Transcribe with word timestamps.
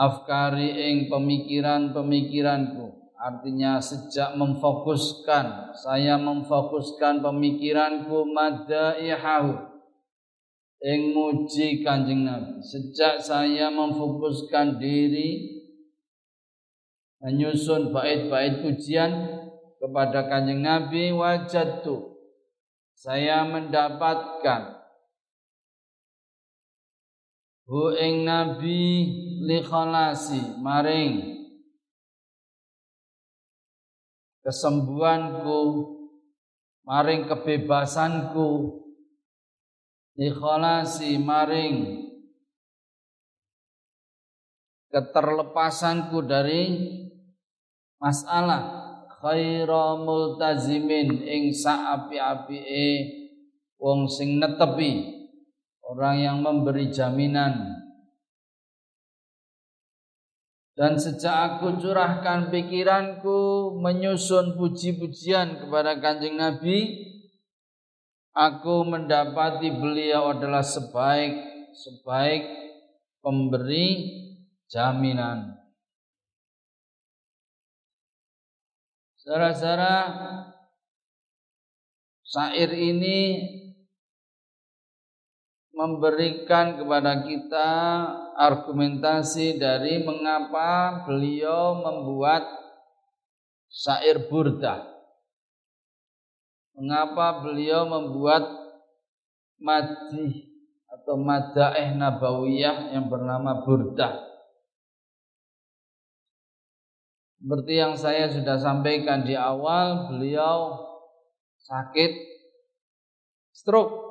afkari 0.00 0.72
ing 0.72 1.12
pemikiran-pemikiranku. 1.12 3.12
Artinya 3.20 3.76
sejak 3.76 4.40
memfokuskan, 4.40 5.76
saya 5.76 6.16
memfokuskan 6.16 7.20
pemikiranku 7.20 8.24
madaihahu. 8.32 9.68
Ing 10.80 11.12
muji 11.12 11.84
Kanjeng 11.84 12.24
Nabi. 12.24 12.64
Sejak 12.64 13.20
saya 13.20 13.68
memfokuskan 13.68 14.80
diri 14.80 15.60
menyusun 17.20 17.92
bait-bait 17.92 18.64
pujian 18.64 19.12
kepada 19.76 20.24
Kanjeng 20.24 20.64
Nabi 20.64 21.12
wajadtu 21.12 22.10
saya 23.00 23.48
mendapatkan. 23.48 24.76
Hu 27.64 27.96
ing 27.96 28.28
nabi 28.28 29.08
li 29.40 29.64
khalasi 29.64 30.60
maring. 30.60 31.40
Kesembuhanku, 34.44 35.60
maring 36.84 37.24
kebebasanku, 37.24 38.48
ikhlasi 40.20 41.16
maring. 41.16 42.08
Keterlepasanku 44.90 46.18
dari 46.26 46.64
masalah 48.02 48.90
khaira 49.22 49.94
multazimin 50.02 51.22
ing 51.22 51.54
saapi-apike 51.54 52.88
wong 53.78 54.10
sing 54.10 54.42
netepi 54.42 55.20
orang 55.86 56.16
yang 56.18 56.36
memberi 56.42 56.90
jaminan 56.90 57.80
dan 60.80 60.96
sejak 60.96 61.60
aku 61.60 61.76
curahkan 61.76 62.48
pikiranku 62.48 63.68
menyusun 63.84 64.56
puji-pujian 64.56 65.60
kepada 65.60 66.00
kanjeng 66.00 66.40
Nabi, 66.40 67.04
aku 68.32 68.88
mendapati 68.88 69.76
beliau 69.76 70.32
adalah 70.32 70.64
sebaik 70.64 71.36
sebaik 71.76 72.48
pemberi 73.20 74.08
jaminan. 74.72 75.52
Saudara-saudara, 79.20 80.08
syair 82.24 82.72
ini 82.72 83.18
memberikan 85.80 86.76
kepada 86.76 87.24
kita 87.24 87.70
argumentasi 88.36 89.56
dari 89.56 90.04
mengapa 90.04 91.00
beliau 91.08 91.80
membuat 91.80 92.44
syair 93.72 94.28
burda. 94.28 94.84
Mengapa 96.76 97.40
beliau 97.40 97.88
membuat 97.88 98.44
madih 99.56 100.52
atau 100.84 101.16
madaeh 101.16 101.96
nabawiyah 101.96 102.92
yang 102.92 103.08
bernama 103.08 103.64
burda. 103.64 104.20
Seperti 107.40 107.72
yang 107.72 107.96
saya 107.96 108.28
sudah 108.28 108.60
sampaikan 108.60 109.24
di 109.24 109.32
awal, 109.32 110.12
beliau 110.12 110.76
sakit 111.56 112.12
stroke 113.56 114.09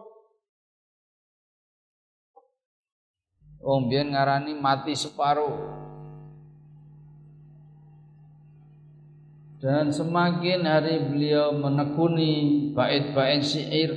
Wong 3.60 3.92
biyen 3.92 4.16
ngarani 4.16 4.56
mati 4.56 4.96
separuh. 4.96 5.80
Dan 9.60 9.92
semakin 9.92 10.64
hari 10.64 11.04
beliau 11.04 11.52
menekuni 11.52 12.72
bait-bait 12.72 13.44
syair 13.44 13.92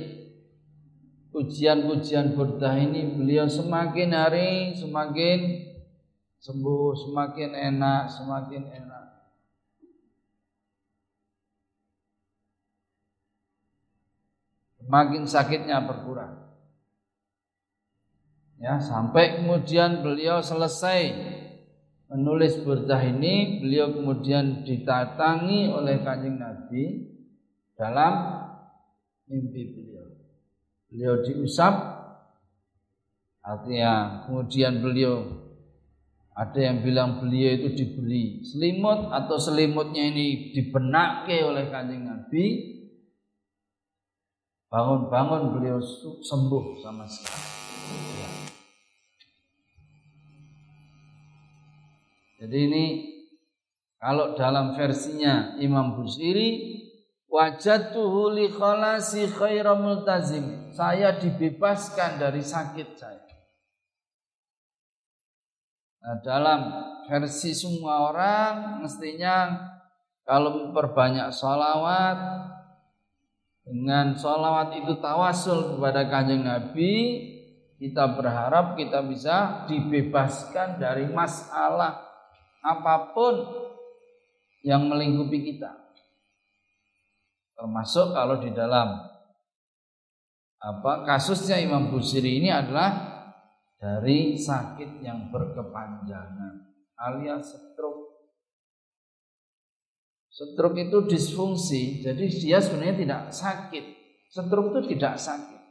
pujian-pujian 1.31 2.35
burdah 2.35 2.75
ini 2.77 3.15
beliau 3.15 3.47
semakin 3.47 4.11
hari 4.11 4.75
semakin 4.75 5.39
sembuh, 6.43 6.91
semakin 6.93 7.55
enak, 7.55 8.11
semakin 8.11 8.63
enak. 8.67 9.05
Semakin 14.83 15.23
sakitnya 15.23 15.79
berkurang. 15.87 16.52
Ya, 18.63 18.79
sampai 18.79 19.43
kemudian 19.43 19.99
beliau 19.99 20.39
selesai 20.39 21.11
menulis 22.07 22.63
burdah 22.63 23.03
ini, 23.03 23.59
beliau 23.59 23.91
kemudian 23.91 24.63
ditatangi 24.63 25.67
oleh 25.67 25.99
Kanjeng 25.99 26.39
Nabi 26.39 27.11
dalam 27.75 28.39
mimpi 29.27 29.67
beliau. 29.67 30.07
Beliau 30.87 31.13
diusap 31.27 31.75
artinya 33.43 34.23
kemudian 34.23 34.79
beliau 34.79 35.27
ada 36.31 36.55
yang 36.55 36.79
bilang 36.79 37.19
beliau 37.19 37.59
itu 37.59 37.75
diberi 37.75 38.39
selimut 38.47 39.11
atau 39.11 39.35
selimutnya 39.35 40.07
ini 40.07 40.55
dibenake 40.55 41.43
oleh 41.43 41.67
kanjeng 41.67 42.07
Nabi 42.07 42.45
bangun-bangun 44.71 45.59
beliau 45.59 45.77
sembuh 46.23 46.79
sama 46.79 47.03
sekali. 47.05 48.42
Jadi 52.43 52.57
ini 52.59 52.85
kalau 54.03 54.35
dalam 54.35 54.75
versinya 54.75 55.55
Imam 55.63 55.95
Busiri 55.95 56.75
wajatuhu 57.31 58.35
li 58.35 58.51
khalasi 58.51 59.31
khaira 59.31 59.79
multazim. 59.79 60.75
Saya 60.75 61.15
dibebaskan 61.15 62.19
dari 62.19 62.43
sakit 62.43 62.99
saya. 62.99 63.23
Nah, 66.03 66.19
dalam 66.19 66.59
versi 67.07 67.55
semua 67.55 68.11
orang 68.11 68.83
mestinya 68.83 69.55
kalau 70.27 70.67
memperbanyak 70.67 71.31
sholawat 71.31 72.43
dengan 73.63 74.11
sholawat 74.11 74.83
itu 74.83 74.99
tawasul 74.99 75.79
kepada 75.79 76.11
kanjeng 76.11 76.43
Nabi 76.43 77.23
kita 77.79 78.19
berharap 78.19 78.75
kita 78.75 78.99
bisa 79.07 79.63
dibebaskan 79.71 80.75
dari 80.75 81.07
masalah 81.07 82.12
apa 82.63 83.11
pun 83.11 83.35
yang 84.63 84.87
melingkupi 84.87 85.43
kita. 85.43 85.69
Termasuk 87.53 88.15
kalau 88.15 88.39
di 88.39 88.49
dalam 88.55 89.13
apa 90.63 91.03
kasusnya 91.03 91.59
Imam 91.59 91.91
Busiri 91.91 92.39
ini 92.39 92.47
adalah 92.47 93.13
dari 93.75 94.39
sakit 94.39 95.03
yang 95.03 95.27
berkepanjangan 95.27 96.71
alias 96.95 97.51
stroke. 97.51 98.31
Stroke 100.33 100.79
itu 100.81 100.97
disfungsi, 101.05 102.01
jadi 102.01 102.25
dia 102.25 102.57
sebenarnya 102.57 102.95
tidak 102.97 103.21
sakit. 103.29 103.85
Stroke 104.33 104.73
itu 104.73 104.97
tidak 104.97 105.21
sakit. 105.21 105.61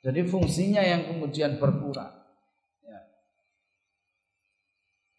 Jadi 0.00 0.22
fungsinya 0.24 0.80
yang 0.80 1.12
kemudian 1.12 1.60
berkurang. 1.60 2.15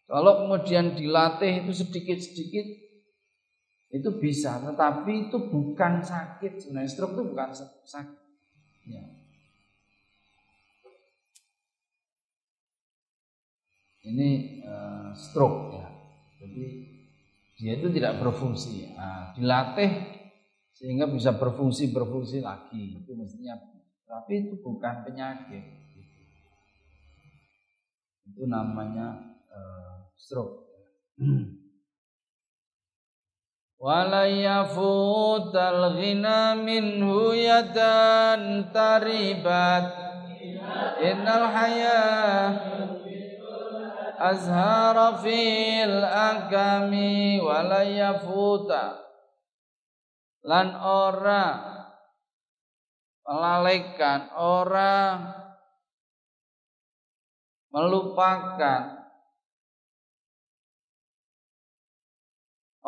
Kalau 0.08 0.32
kemudian 0.40 0.96
dilatih 0.96 1.68
itu 1.68 1.84
sedikit-sedikit 1.84 2.66
itu 3.92 4.10
bisa, 4.16 4.56
tetapi 4.64 5.28
itu 5.28 5.36
bukan 5.52 6.00
sakit. 6.00 6.64
Sebenarnya 6.64 6.88
stroke 6.88 7.12
itu 7.20 7.24
bukan 7.28 7.48
sakit. 7.84 8.16
Ya. 8.88 9.04
Ini 14.08 14.28
uh, 14.64 15.12
stroke 15.12 15.76
ya. 15.76 15.88
Jadi 16.40 16.64
dia 17.60 17.72
itu 17.76 17.92
tidak 17.92 18.24
berfungsi. 18.24 18.96
Nah, 18.96 19.36
dilatih 19.36 19.92
sehingga 20.72 21.04
bisa 21.04 21.36
berfungsi 21.36 21.92
berfungsi 21.92 22.40
lagi. 22.40 23.04
Itu 23.04 23.12
mestinya. 23.12 23.60
Tapi 24.08 24.32
itu 24.40 24.56
bukan 24.64 25.04
penyakit. 25.04 25.64
Itu 28.24 28.48
namanya 28.48 29.36
uh, 29.58 30.06
stroke. 30.14 30.62
Wala 33.78 34.26
yafutal 34.30 35.98
ghina 35.98 36.54
minhu 36.54 37.34
yadan 37.34 38.70
taribat. 38.70 40.08
Innal 40.98 41.46
haya 41.54 42.02
azhara 44.18 45.22
fil 45.22 46.02
agami 46.02 47.38
Wala 47.38 47.86
yafuta 47.86 48.98
Lan 50.42 50.74
ora 50.74 51.46
Melalaikan 53.22 54.34
Orang 54.34 55.18
Melupakan 57.70 58.97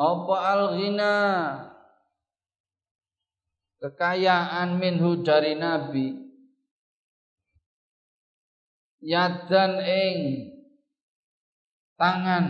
apa 0.01 0.37
al-ghina? 0.57 1.17
Kekayaan 3.81 4.81
minhu 4.81 5.21
dari 5.21 5.57
nabi. 5.57 6.17
Yadan 9.01 9.81
ing 9.81 10.17
tangan 11.97 12.45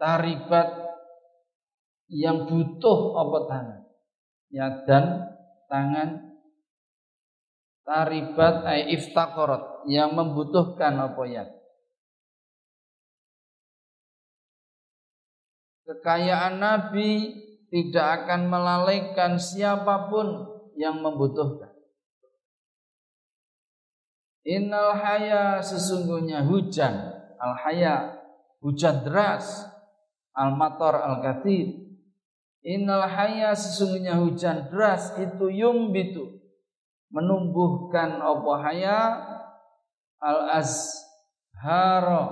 taribat 0.00 0.68
yang 2.08 2.48
butuh 2.48 3.16
apa 3.20 3.38
tangan? 3.48 3.80
Yadan 4.52 5.04
tangan 5.68 6.08
taribat 7.84 8.64
ay 8.64 8.96
iftaqarat 8.96 9.84
yang 9.88 10.16
membutuhkan 10.16 10.96
apa 10.96 11.22
ya 11.28 11.44
Kekayaan 15.92 16.56
Nabi 16.56 17.36
tidak 17.68 18.24
akan 18.24 18.48
melalaikan 18.48 19.36
siapa 19.36 20.08
pun 20.08 20.48
yang 20.72 21.04
membutuhkan. 21.04 21.68
Innal 24.48 24.96
haya 24.96 25.60
sesungguhnya 25.60 26.48
hujan, 26.48 26.96
al 27.36 27.60
haya 27.60 28.24
hujan 28.64 29.04
deras, 29.04 29.68
al 30.32 30.56
mator 30.56 30.96
al 30.96 31.20
kathir. 31.20 31.76
Innal 32.64 33.04
haya 33.04 33.52
sesungguhnya 33.52 34.16
hujan 34.16 34.72
deras. 34.72 35.12
Itu 35.20 35.52
yumbitu 35.52 36.40
menumbuhkan 37.12 38.16
apa 38.16 38.52
haya? 38.64 38.98
Al 40.24 40.56
azharo 40.56 42.24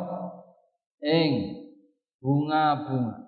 ing 1.04 1.60
bunga-bunga 2.24 3.19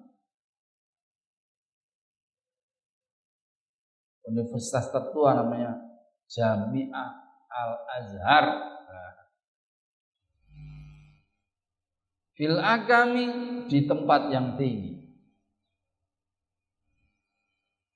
universitas 4.33 4.89
tertua 4.89 5.37
namanya 5.37 5.77
Jami'ah 6.33 7.11
Al-Azhar. 7.53 8.47
Fil 12.33 12.57
agami 12.57 13.29
di 13.69 13.85
tempat 13.85 14.33
yang 14.33 14.57
tinggi. 14.57 15.05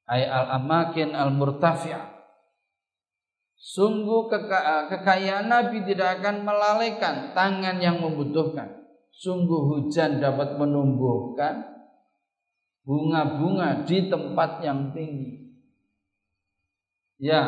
Ay 0.07 0.29
al-amakin 0.29 1.17
al-murtafi'ah. 1.17 2.15
Sungguh 3.57 4.29
keka 4.29 4.93
kekayaan 4.93 5.49
Nabi 5.49 5.83
tidak 5.89 6.21
akan 6.21 6.45
melalaikan 6.45 7.33
tangan 7.33 7.81
yang 7.81 7.99
membutuhkan. 7.99 8.87
Sungguh 9.11 9.73
hujan 9.73 10.21
dapat 10.21 10.61
menumbuhkan 10.61 11.65
bunga-bunga 12.85 13.89
di 13.89 14.13
tempat 14.13 14.61
yang 14.63 14.93
tinggi. 14.93 15.46
Ya. 17.17 17.43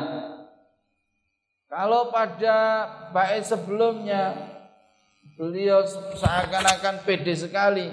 Kalau 1.69 2.09
pada 2.09 2.89
bait 3.13 3.45
sebelumnya 3.45 4.33
beliau 5.37 5.85
seakan-akan 5.87 7.05
pede 7.05 7.37
sekali. 7.37 7.93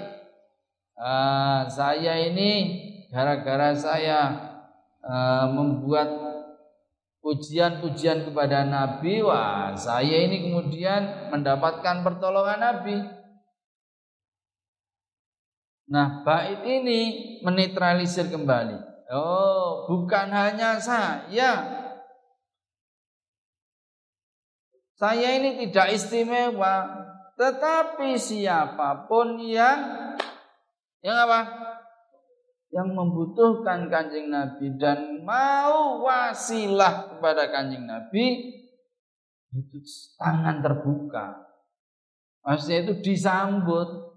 Uh, 0.96 1.68
saya 1.68 2.16
ini 2.24 2.80
gara-gara 3.12 3.76
saya 3.76 4.32
uh, 5.04 5.44
membuat 5.52 6.08
pujian-pujian 7.20 8.24
kepada 8.24 8.64
Nabi, 8.64 9.20
wah 9.20 9.76
saya 9.76 10.24
ini 10.24 10.48
kemudian 10.48 11.28
mendapatkan 11.28 12.00
pertolongan 12.00 12.60
Nabi. 12.64 12.96
Nah, 15.86 16.24
bait 16.24 16.64
ini 16.64 17.00
menetralisir 17.44 18.32
kembali. 18.32 18.95
Oh, 19.06 19.86
bukan 19.86 20.34
hanya 20.34 20.82
saya. 20.82 21.50
Saya 24.96 25.28
ini 25.36 25.68
tidak 25.68 25.92
istimewa, 25.92 26.88
tetapi 27.36 28.16
siapa 28.16 29.06
pun 29.06 29.36
yang 29.38 30.08
yang 31.04 31.16
apa? 31.28 31.40
Yang 32.72 32.88
membutuhkan 32.96 33.86
kanjeng 33.92 34.32
Nabi 34.32 34.74
dan 34.80 35.22
mau 35.22 36.02
wasilah 36.02 37.12
kepada 37.14 37.52
kanjeng 37.52 37.86
Nabi 37.86 38.56
itu 39.52 39.78
tangan 40.18 40.64
terbuka. 40.64 41.46
Maksudnya 42.42 42.88
itu 42.88 42.94
disambut. 43.04 44.16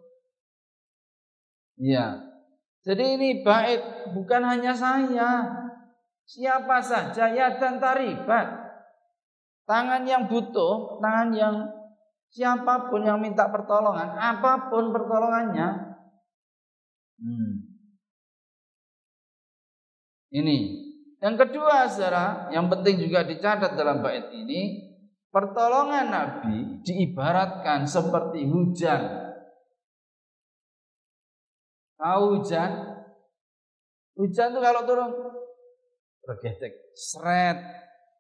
Ya, 1.79 2.28
jadi 2.83 3.19
ini 3.19 3.43
bait 3.43 4.11
bukan 4.15 4.41
hanya 4.43 4.71
saya. 4.71 5.43
Siapa 6.23 6.79
saja 6.79 7.27
ya 7.33 7.57
dan 7.59 7.81
taribat. 7.81 8.71
Tangan 9.65 10.05
yang 10.05 10.29
butuh, 10.29 11.01
tangan 11.01 11.29
yang 11.33 11.55
siapa 12.29 12.89
pun 12.89 13.05
yang 13.05 13.21
minta 13.21 13.49
pertolongan, 13.49 14.17
apa 14.17 14.69
pun 14.69 14.93
pertolongannya. 14.93 15.67
Hmm. 17.19 17.53
Ini. 20.29 20.87
Yang 21.19 21.35
kedua, 21.45 21.85
saudara, 21.89 22.47
yang 22.53 22.71
penting 22.71 22.95
juga 23.05 23.27
dicatat 23.27 23.75
dalam 23.75 23.99
bait 23.99 24.31
ini, 24.31 24.87
pertolongan 25.29 26.07
Nabi 26.07 26.79
diibaratkan 26.81 27.83
seperti 27.83 28.47
hujan 28.47 29.28
Tahu 31.99 32.39
hujan? 32.39 32.71
Hujan 34.15 34.55
tuh 34.55 34.63
kalau 34.63 34.87
turun 34.87 35.11
bergetek, 36.23 36.95
seret, 36.95 37.59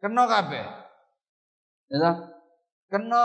kena 0.03 0.23
kabeh. 0.27 0.67
Ya 1.87 2.11
Kena 2.89 3.23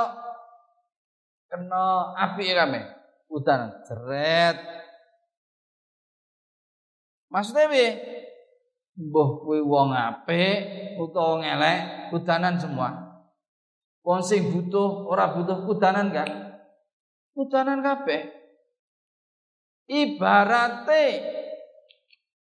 kena 1.49 1.85
api 2.15 2.55
kabeh. 2.55 2.85
Hutan 3.27 3.83
seret. 3.83 4.59
Maksudnya 7.33 7.67
piye? 7.67 7.91
Mbah 8.95 9.29
kuwi 9.43 9.59
wong 9.59 9.91
apik 9.91 10.95
utawa 11.03 11.43
ngelek, 11.43 12.15
hudanan 12.15 12.55
semua. 12.55 12.95
Wong 14.07 14.23
sing 14.23 14.55
butuh 14.55 15.11
ora 15.11 15.35
butuh 15.35 15.67
hudanan 15.67 16.15
kan? 16.15 16.31
Hudanan 17.35 17.83
kabeh 17.83 18.44
ibarate 19.89 21.07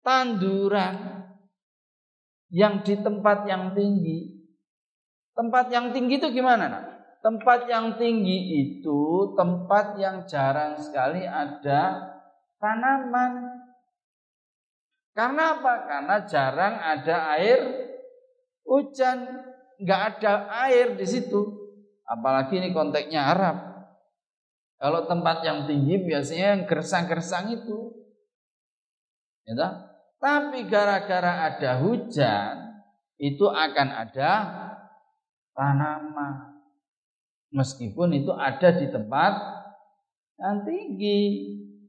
tanduran 0.05 1.25
yang 2.55 2.87
di 2.87 2.95
tempat 3.01 3.49
yang 3.49 3.75
tinggi. 3.75 4.47
Tempat 5.35 5.67
yang 5.75 5.91
tinggi 5.91 6.23
itu 6.23 6.31
gimana? 6.31 6.71
Nak? 6.71 6.85
Tempat 7.25 7.67
yang 7.67 7.97
tinggi 7.99 8.63
itu 8.63 9.33
tempat 9.35 9.99
yang 9.99 10.23
jarang 10.29 10.79
sekali 10.79 11.27
ada 11.27 12.15
tanaman. 12.63 13.65
Karena 15.17 15.59
apa? 15.59 15.75
Karena 15.89 16.17
jarang 16.29 16.75
ada 16.79 17.17
air 17.35 17.61
hujan, 18.63 19.25
nggak 19.83 20.01
ada 20.15 20.47
air 20.69 20.95
di 20.95 21.07
situ. 21.09 21.43
Apalagi 22.05 22.61
ini 22.61 22.71
konteksnya 22.71 23.25
Arab. 23.35 23.74
Kalau 24.79 25.07
tempat 25.07 25.47
yang 25.47 25.65
tinggi 25.71 26.03
biasanya 26.03 26.47
yang 26.59 26.63
gersang-gersang 26.67 27.55
itu. 27.55 27.95
Ya 29.45 29.55
Tapi 30.19 30.65
gara-gara 30.73 31.53
ada 31.53 31.85
hujan, 31.85 32.81
itu 33.21 33.45
akan 33.45 33.89
ada 33.93 34.33
tanaman. 35.53 36.65
Meskipun 37.53 38.17
itu 38.19 38.33
ada 38.33 38.73
di 38.73 38.89
tempat 38.89 39.33
yang 40.41 40.65
tinggi. 40.65 41.21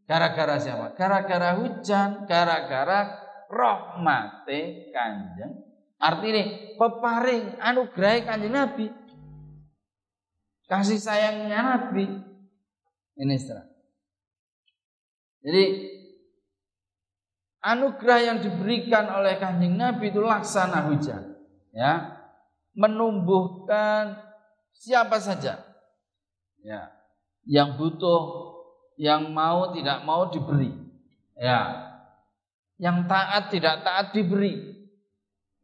Gara-gara 0.06 0.62
siapa? 0.62 0.94
Gara-gara 0.94 1.58
hujan, 1.58 2.30
gara-gara 2.30 3.18
rahmate 3.50 4.94
kanjeng. 4.94 5.66
Artinya 5.98 6.44
peparing 6.78 7.58
anugerah 7.58 8.14
kanjeng 8.30 8.54
Nabi. 8.54 8.88
Kasih 10.70 11.02
sayangnya 11.02 11.62
Nabi 11.66 12.35
ini 13.16 13.34
istilah. 13.36 13.66
Jadi 15.46 15.64
anugerah 17.62 18.20
yang 18.22 18.38
diberikan 18.42 19.10
oleh 19.14 19.38
kanjeng 19.38 19.78
Nabi 19.78 20.10
itu 20.10 20.22
laksana 20.22 20.90
hujan, 20.90 21.38
ya, 21.70 22.18
menumbuhkan 22.74 24.20
siapa 24.74 25.22
saja, 25.22 25.62
ya, 26.66 26.82
yang 27.46 27.78
butuh, 27.78 28.54
yang 28.98 29.30
mau 29.32 29.72
tidak 29.72 30.02
mau 30.02 30.34
diberi, 30.34 30.74
ya, 31.38 31.94
yang 32.82 33.06
taat 33.06 33.54
tidak 33.54 33.86
taat 33.86 34.12
diberi. 34.12 34.76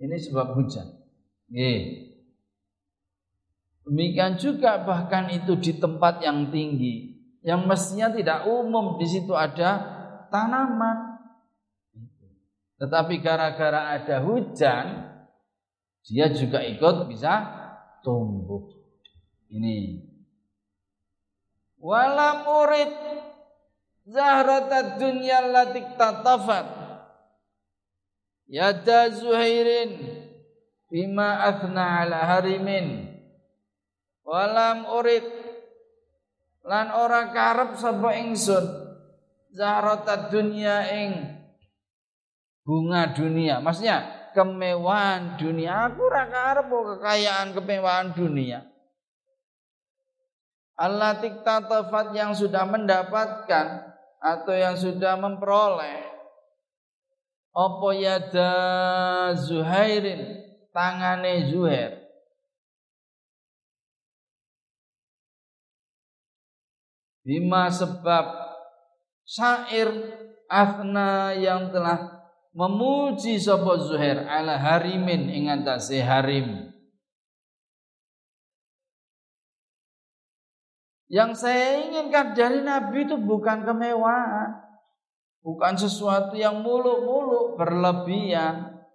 Ini 0.01 0.17
sebab 0.17 0.57
hujan. 0.57 0.87
Demikian 3.85 4.39
juga 4.41 4.81
bahkan 4.81 5.29
itu 5.29 5.53
di 5.57 5.77
tempat 5.77 6.25
yang 6.25 6.49
tinggi, 6.49 7.10
yang 7.41 7.65
mestinya 7.65 8.13
tidak 8.13 8.45
umum 8.45 9.01
di 9.01 9.07
situ 9.09 9.33
ada 9.33 9.81
tanaman. 10.29 11.17
Tetapi 12.81 13.21
gara-gara 13.21 13.93
ada 13.93 14.25
hujan, 14.25 14.85
dia 16.05 16.33
juga 16.33 16.65
ikut 16.65 17.05
bisa 17.09 17.45
tumbuh. 18.01 18.73
Ini. 19.51 20.09
Walam 21.81 22.45
urid 22.45 22.93
zahratad 24.05 24.97
dunya 25.01 25.45
latik 25.49 25.97
tatafat 25.97 26.65
yada 28.51 29.09
Zuhairin 29.15 29.97
bima 30.91 31.41
athna 31.47 32.03
ala 32.03 32.19
harimin 32.37 33.17
walam 34.27 34.85
urid 34.91 35.25
lan 36.65 36.87
ora 36.93 37.29
karep 37.33 37.77
sapa 37.77 38.09
ingsun. 38.17 38.65
Zahrata 39.51 40.31
dunya 40.31 40.87
ing 40.87 41.11
bunga 42.63 43.11
dunia. 43.11 43.59
Maksudnya 43.59 44.31
kemewahan 44.31 45.35
dunia. 45.35 45.91
Aku 45.91 46.07
ora 46.07 46.25
karep 46.31 46.71
kekayaan 46.71 47.51
kemewahan 47.51 48.15
dunia. 48.15 48.63
Allah 50.79 51.19
tiktatafat 51.19 52.15
yang 52.17 52.33
sudah 52.33 52.65
mendapatkan 52.65 53.67
atau 54.17 54.55
yang 54.55 54.73
sudah 54.73 55.13
memperoleh. 55.19 56.09
Apa 57.51 57.89
yada 57.93 58.53
Zuhairin? 59.35 60.47
Tangane 60.71 61.51
Zuhair 61.51 62.00
Bima 67.21 67.69
sebab 67.69 68.25
syair 69.21 69.89
afna 70.49 71.37
yang 71.37 71.69
telah 71.69 72.25
memuji 72.51 73.37
sapa 73.37 73.77
Zuhair 73.77 74.25
ala 74.25 74.57
harimin 74.57 75.29
ing 75.29 75.47
atase 75.47 76.01
harim 76.01 76.73
Yang 81.11 81.43
saya 81.43 81.83
inginkan 81.85 82.33
dari 82.33 82.63
Nabi 82.63 83.03
itu 83.03 83.19
bukan 83.19 83.67
kemewahan 83.67 84.71
Bukan 85.41 85.73
sesuatu 85.73 86.37
yang 86.37 86.61
muluk-muluk 86.61 87.57
berlebihan. 87.57 88.85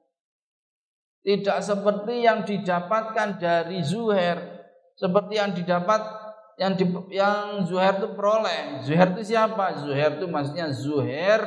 Tidak 1.26 1.58
seperti 1.58 2.22
yang 2.22 2.46
didapatkan 2.46 3.42
dari 3.42 3.82
Zuhair, 3.82 4.62
seperti 4.94 5.42
yang 5.42 5.50
didapat 5.50 6.15
yang 6.56 6.72
di, 6.72 6.84
yang 7.12 7.64
Zuhair 7.68 8.00
itu 8.00 8.08
peroleh. 8.16 8.80
Zuhair 8.84 9.12
itu 9.12 9.32
siapa? 9.32 9.76
Zuhair 9.84 10.16
itu 10.16 10.26
maksudnya 10.28 10.72
Zuhair 10.72 11.40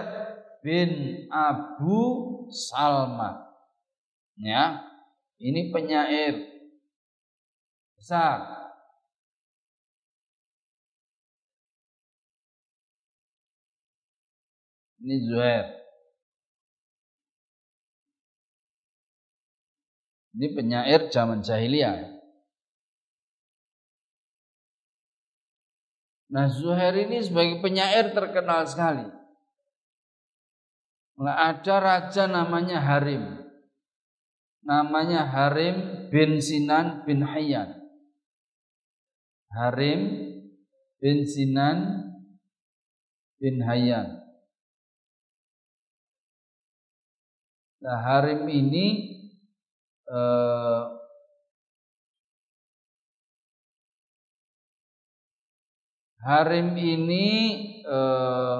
bin 0.61 1.25
Abu 1.33 2.45
Salma. 2.53 3.49
Ya. 4.37 4.85
Ini 5.39 5.71
penyair 5.71 6.35
besar 7.95 8.59
Ini 14.99 15.15
Zuhair. 15.31 15.65
Ini 20.35 20.47
penyair 20.55 21.07
zaman 21.07 21.39
jahiliyah. 21.39 22.18
Nah 26.29 26.45
Zuhair 26.45 26.93
ini 26.93 27.25
sebagai 27.25 27.57
penyair 27.57 28.13
terkenal 28.13 28.69
sekali. 28.69 29.05
Nah, 31.19 31.35
ada 31.51 31.75
raja 31.83 32.31
namanya 32.31 32.79
Harim. 32.79 33.43
Namanya 34.63 35.27
Harim 35.27 36.07
bin 36.13 36.39
Sinan 36.39 37.03
bin 37.03 37.25
Hayyan. 37.25 37.75
Harim 39.51 40.01
bin 41.01 41.27
Sinan 41.27 42.07
bin 43.41 43.59
Hayyan. 43.65 44.19
Nah, 47.79 47.99
harim 48.03 48.43
ini 48.51 49.15
eh, 50.03 50.81
harim 56.23 56.75
ini 56.75 57.27
eh, 57.83 58.59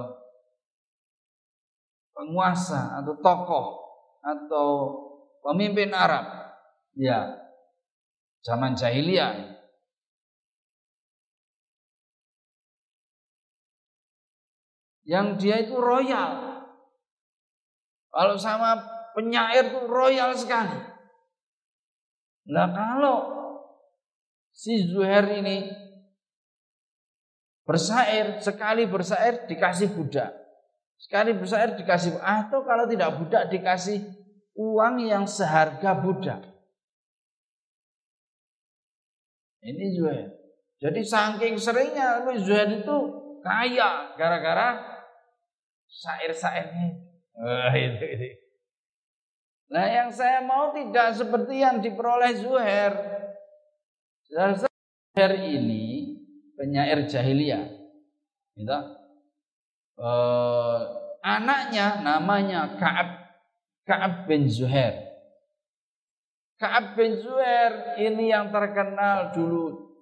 penguasa 2.15 2.99
atau 2.99 3.15
tokoh 3.19 3.67
atau 4.23 4.67
pemimpin 5.43 5.91
Arab. 5.95 6.55
Ya. 6.95 7.39
Zaman 8.43 8.75
jahiliyah. 8.75 9.59
Yang 15.03 15.27
dia 15.41 15.55
itu 15.65 15.75
royal. 15.75 16.63
Kalau 18.13 18.35
sama 18.37 18.77
penyair 19.17 19.73
itu 19.73 19.81
royal 19.89 20.37
sekali. 20.37 20.79
Nah 22.49 22.67
kalau 22.73 23.19
si 24.53 24.85
Zuhair 24.89 25.27
ini 25.39 25.88
bersair, 27.69 28.41
sekali 28.41 28.89
bersair 28.89 29.45
dikasih 29.45 29.93
budak. 29.93 30.33
Sekali 30.97 31.37
bersair 31.37 31.77
dikasih 31.77 32.17
atau 32.17 32.65
kalau 32.65 32.89
tidak 32.89 33.13
budak 33.21 33.45
dikasih 33.53 34.01
uang 34.57 35.05
yang 35.05 35.29
seharga 35.29 35.93
budak. 35.93 36.41
Ini 39.61 39.85
Zuhair. 39.93 40.33
Jadi 40.81 41.01
saking 41.05 41.61
seringnya 41.61 42.25
Zuhair 42.41 42.81
itu 42.81 42.97
kaya 43.45 44.17
gara-gara 44.17 44.81
sair-sairnya. 45.85 47.05
Oh, 47.37 47.71
itu, 47.77 48.05
itu. 48.17 48.27
Nah 49.69 49.85
yang 49.85 50.09
saya 50.09 50.41
mau 50.41 50.73
tidak 50.73 51.13
seperti 51.13 51.61
yang 51.61 51.77
diperoleh 51.77 52.33
Zuhair. 52.33 52.93
Zuhair 54.27 55.31
ini 55.37 55.88
penyair 56.59 57.07
jahiliyah. 57.07 57.63
Gitu. 58.59 58.79
Uh, 59.95 60.79
anaknya 61.23 62.03
namanya 62.03 62.75
Ka'ab 62.75 63.31
Ka'ab 63.87 64.27
bin 64.27 64.51
Zuhair. 64.51 65.07
Ka'ab 66.59 66.99
bin 66.99 67.15
Zuhair 67.15 67.95
ini 68.03 68.35
yang 68.35 68.51
terkenal 68.51 69.31
dulu 69.31 69.95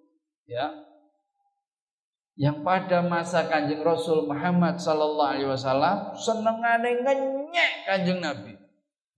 ya. 0.49 0.73
Yang 2.37 2.61
pada 2.61 3.01
masa 3.01 3.49
Kanjeng 3.49 3.81
Rasul 3.81 4.29
Muhammad 4.29 4.77
sallallahu 4.77 5.31
alaihi 5.37 5.49
wasallam 5.49 6.13
senengane 6.17 7.01
ngenyek 7.01 7.71
Kanjeng 7.85 8.21
Nabi. 8.21 8.53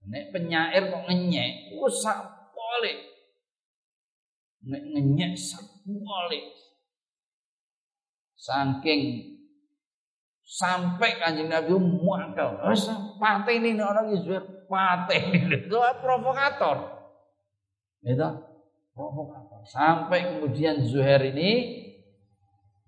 Nek 0.08 0.32
penyair 0.32 0.88
kok 0.88 1.04
ngenyek, 1.04 1.76
ku 1.76 1.84
sapole. 1.92 2.92
Nek 4.64 4.82
ngenyek 4.96 5.36
sapole. 5.36 6.40
Saking 8.40 9.36
sampai 10.40 11.20
kanjeng 11.20 11.52
Nabi 11.52 11.76
muakal. 11.76 12.64
Wis 12.72 12.88
pateni 13.20 13.76
nek 13.76 13.86
ana 13.92 14.02
iki 14.08 14.36
pateni. 14.64 15.68
Itu 15.68 15.76
provokator. 16.00 16.76
Itu 18.00 18.28
provokator. 18.96 19.60
Sampai 19.68 20.24
kemudian 20.24 20.80
Zuhair 20.88 21.20
ini 21.36 21.84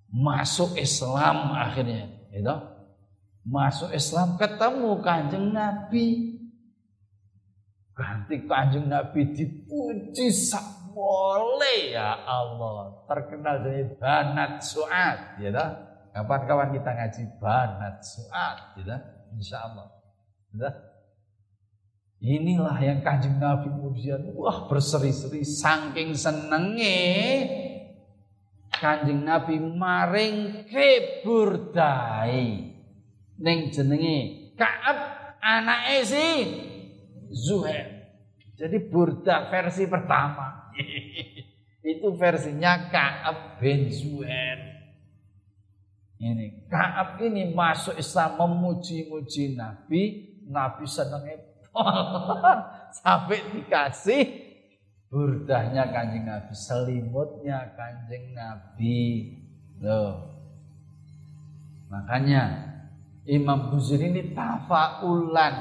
masuk 0.08 0.76
Islam 0.80 1.52
akhirnya, 1.52 2.08
itu 2.32 2.56
masuk 3.44 3.92
Islam 3.92 4.40
ketemu 4.40 5.00
kanjeng 5.04 5.52
Nabi 5.52 6.32
Ganti 7.92 8.48
kanjeng 8.48 8.88
Nabi 8.88 9.36
dipuji 9.36 10.32
sak 10.32 10.81
boleh 10.92 11.96
ya 11.96 12.22
Allah. 12.22 13.02
Terkenal 13.08 13.64
dari 13.64 13.84
banat 13.96 14.62
suat, 14.62 15.40
ya 15.40 15.50
dah. 15.50 15.70
Kapan-kawan 16.12 16.76
kita 16.76 16.92
ngaji 16.92 17.22
banat 17.40 18.04
suat, 18.04 18.76
gitu. 18.76 18.92
Insya 19.32 19.64
Allah. 19.64 19.88
Gitu. 20.52 20.70
Inilah 22.22 22.78
yang 22.78 23.02
kanjeng 23.02 23.42
Nabi 23.42 23.66
kemudian 23.66 24.30
wah 24.38 24.70
berseri-seri 24.70 25.42
saking 25.42 26.14
senenge 26.14 27.02
kanjeng 28.70 29.26
Nabi 29.26 29.58
maring 29.58 30.70
keburdai 30.70 32.38
ning 33.42 33.74
jenenge 33.74 34.42
Kaab 34.54 34.98
anake 35.42 35.98
si 36.06 36.28
Zuhair. 37.34 38.14
Jadi 38.54 38.78
burda 38.86 39.50
versi 39.50 39.90
pertama. 39.90 40.61
Itu 41.92 42.14
versinya 42.14 42.88
Kaab 42.90 43.58
bin 43.58 43.90
Zuhair. 43.90 44.58
Ini 46.22 46.70
Kaab 46.70 47.18
ini 47.18 47.50
masuk 47.50 47.98
Islam 47.98 48.38
memuji-muji 48.38 49.58
Nabi, 49.58 50.30
Nabi 50.46 50.84
seneng 50.86 51.26
sampai 53.02 53.38
dikasih 53.50 54.22
burdahnya 55.12 55.92
kanjeng 55.92 56.24
Nabi, 56.24 56.52
selimutnya 56.54 57.74
kanjeng 57.74 58.32
Nabi. 58.32 59.00
Loh. 59.82 60.32
Makanya 61.92 62.72
Imam 63.28 63.68
Buziri 63.68 64.08
ini 64.08 64.32
tafaulan 64.32 65.54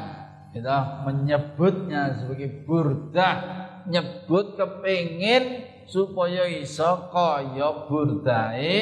gitu, 0.56 0.72
menyebutnya 1.04 2.16
sebagai 2.18 2.64
burdah, 2.66 3.61
nyebut 3.90 4.60
kepingin 4.60 5.66
supaya 5.88 6.46
iso 6.48 7.10
kaya 7.10 7.88
burdahe 7.90 8.78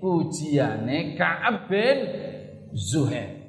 pujiane 0.00 1.14
Ka'ab 1.14 1.68
bin 1.68 1.98
Zuhair. 2.72 3.40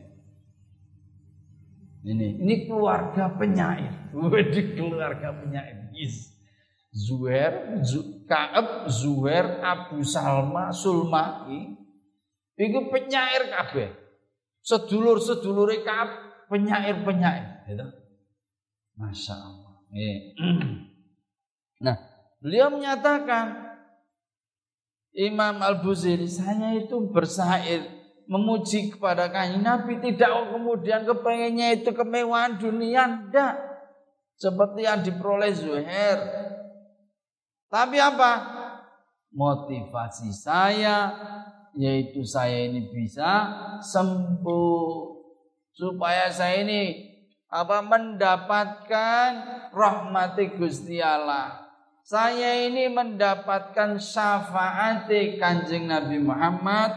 Ini, 2.01 2.41
ini 2.41 2.65
keluarga 2.65 3.29
penyair. 3.37 4.09
Wedi 4.33 4.73
keluarga 4.73 5.37
penyair. 5.37 5.93
Yes. 5.93 6.33
Zuhair, 6.91 7.79
Zu, 7.87 8.27
Kaab, 8.27 8.89
Zuhair, 8.91 9.63
Abu 9.63 10.03
Salma, 10.03 10.75
Sulma. 10.75 11.47
Itu 12.57 12.79
penyair 12.91 13.47
kabeh. 13.47 13.95
Sedulur-sedulure 14.59 15.85
Kaab 15.87 16.09
penyair-penyair. 16.51 17.69
Gitu. 17.69 17.85
Masya. 18.99 19.60
Nah, 21.81 21.95
beliau 22.39 22.71
menyatakan 22.71 23.75
Imam 25.11 25.59
Al-Buziri, 25.59 26.23
saya 26.31 26.79
itu 26.79 27.11
bersair 27.11 27.83
memuji 28.31 28.95
kepada 28.95 29.27
kanjeng 29.27 29.59
Nabi 29.59 29.99
tidak 29.99 30.31
kemudian 30.55 31.03
kepengennya 31.03 31.83
itu 31.83 31.91
kemewahan 31.91 32.55
dunia 32.55 33.03
enggak. 33.03 33.59
Seperti 34.39 34.87
yang 34.87 35.03
diperoleh 35.03 35.51
Zuhair. 35.51 36.17
Tapi 37.67 37.99
apa? 37.99 38.31
Motivasi 39.35 40.31
saya 40.31 41.11
yaitu 41.75 42.23
saya 42.23 42.71
ini 42.71 42.87
bisa 42.87 43.51
sembuh. 43.83 45.19
Supaya 45.71 46.31
saya 46.31 46.63
ini 46.63 47.11
apa 47.51 47.83
mendapatkan 47.83 49.29
rahmati 49.71 50.55
Gusti 50.55 50.99
Allah. 50.99 51.71
Saya 52.01 52.67
ini 52.67 52.91
mendapatkan 52.91 53.95
syafaat 53.95 55.07
kanjeng 55.39 55.87
Nabi 55.87 56.19
Muhammad 56.19 56.91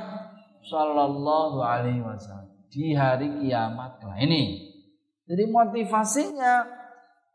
Sallallahu 0.65 1.61
Alaihi 1.61 2.03
Wasallam 2.03 2.51
di 2.73 2.97
hari 2.97 3.31
kiamat 3.39 4.03
lah 4.03 4.19
ini. 4.19 4.75
Jadi 5.25 5.45
motivasinya 5.47 6.67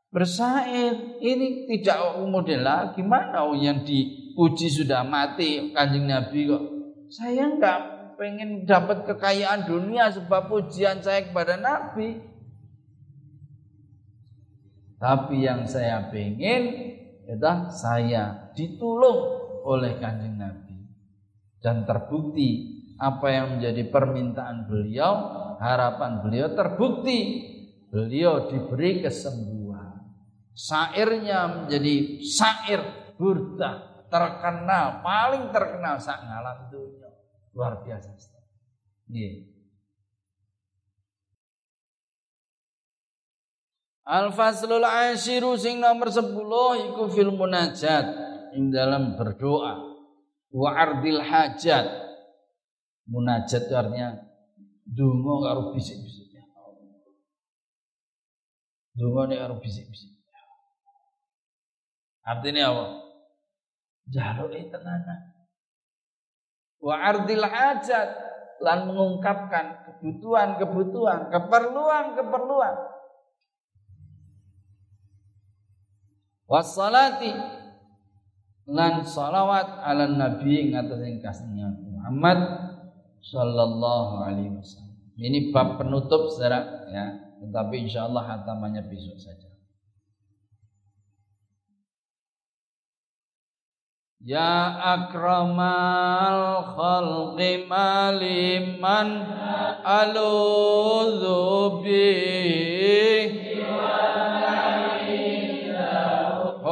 bersair 0.10 1.21
ini 1.21 1.69
tidak 1.69 2.19
model 2.25 2.62
lah 2.65 2.91
gimana 2.97 3.45
oh 3.45 3.56
yang 3.56 3.86
dipuji 3.86 4.67
sudah 4.67 5.06
mati 5.06 5.71
kanjeng 5.71 6.10
Nabi 6.10 6.49
kok? 6.49 6.63
Saya 7.10 7.47
nggak 7.54 7.80
pengen 8.19 8.67
dapat 8.67 9.08
kekayaan 9.08 9.69
dunia 9.69 10.12
sebab 10.12 10.52
pujian 10.52 10.99
saya 10.99 11.23
kepada 11.23 11.56
Nabi 11.56 12.19
tapi 14.99 15.47
yang 15.47 15.63
saya 15.63 16.12
pengen 16.12 16.93
adalah 17.23 17.71
saya 17.71 18.51
ditolong 18.51 19.39
oleh 19.63 19.95
kanjeng 19.95 20.35
Nabi 20.35 20.75
dan 21.63 21.88
terbukti 21.88 22.79
apa 22.99 23.27
yang 23.31 23.45
menjadi 23.57 23.88
permintaan 23.88 24.67
beliau, 24.67 25.13
harapan 25.57 26.19
beliau 26.19 26.51
terbukti. 26.51 27.47
Beliau 27.89 28.45
diberi 28.45 29.01
kesembuhan. 29.01 29.97
Sairnya 30.53 31.49
menjadi 31.63 32.21
sair 32.21 32.77
burda 33.17 34.05
terkenal, 34.13 35.01
paling 35.01 35.49
terkenal 35.49 35.97
sak 35.97 36.21
ngalam 36.21 36.69
dunia. 36.69 37.09
Luar 37.57 37.81
biasa. 37.81 38.13
Yeah. 39.09 39.59
Al-faslul 44.10 44.82
ashiru 44.82 45.54
sing 45.54 45.78
nomor 45.78 46.10
10 46.10 46.34
iku 46.89 47.04
fil 47.13 47.30
munajat 47.30 48.10
ing 48.58 48.74
dalam 48.74 49.13
berdoa 49.13 49.78
wa 50.50 50.69
ardil 50.74 51.22
hajat 51.22 52.10
Munajat 53.10 53.65
itu 53.65 53.74
artinya 53.74 54.22
dungo 54.86 55.41
karo 55.41 55.74
bisik-bisik. 55.74 56.30
Dungo 58.93 59.26
ini 59.26 59.41
karo 59.41 59.58
bisik-bisik. 59.58 60.13
Artinya 62.22 62.69
apa? 62.69 62.86
Jaluk 64.13 64.54
tenanan. 64.54 65.19
Wa 66.78 66.95
ardil 67.02 67.41
hajat 67.41 68.10
lan 68.62 68.93
mengungkapkan 68.93 69.89
kebutuhan-kebutuhan, 69.89 71.34
keperluan-keperluan. 71.34 72.76
Wassalati 76.49 77.29
lan 78.65 79.05
salawat 79.05 79.85
ala 79.85 80.09
nabi 80.09 80.73
ngatas 80.73 80.97
kasihnya 81.21 81.77
Muhammad 81.77 82.39
Sallallahu 83.21 84.25
Alaihi 84.25 84.57
Wasallam. 84.57 84.97
Ini 85.13 85.53
bab 85.53 85.77
penutup 85.77 86.31
saudara 86.33 86.89
ya, 86.89 87.05
tetapi 87.45 87.85
insya 87.85 88.09
Allah 88.09 88.25
hatamannya 88.25 88.81
besok 88.89 89.21
saja. 89.21 89.45
Ya 94.19 94.75
akramal 94.99 96.75
khalqi 96.75 97.63
maliman 97.69 99.09
aludhu 99.85 101.38
bih 101.85 103.29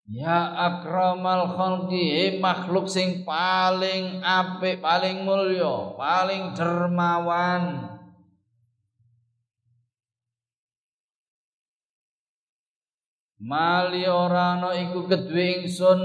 Ya 0.08 0.56
akramal 0.56 1.52
khalqi 1.52 2.40
makhluk 2.40 2.88
sing 2.88 3.28
paling 3.28 4.24
apik, 4.24 4.80
paling 4.80 5.28
mulya, 5.28 5.92
paling 6.00 6.56
dermawan. 6.56 7.92
Mali 13.44 14.08
ora 14.08 14.56
ana 14.56 14.72
iku 14.72 15.04
kedue 15.12 15.68
ingsun 15.68 16.00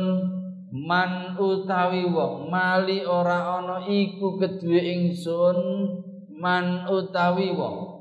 man 0.74 1.38
utawi 1.38 2.02
wong. 2.10 2.50
Mali 2.50 3.06
ora 3.06 3.62
ana 3.62 3.86
iku 3.86 4.34
kedue 4.42 4.80
ingsun 4.82 5.58
man 6.36 6.84
utawi 6.86 7.52
wong 7.56 7.96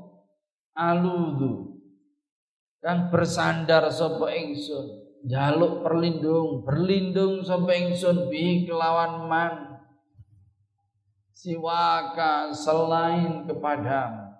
aludhu. 0.76 1.80
Kan 2.84 3.10
bersandar 3.10 3.88
sapa 3.90 4.30
ingsun 4.30 5.02
jaluk 5.26 5.82
perlindung 5.82 6.62
berlindung 6.62 7.42
sampai 7.42 7.90
ingsun 7.90 8.30
bi 8.30 8.68
kelawan 8.68 9.26
man. 9.26 9.54
Siwaka 11.36 12.54
selain 12.54 13.44
kepadamu. 13.44 14.38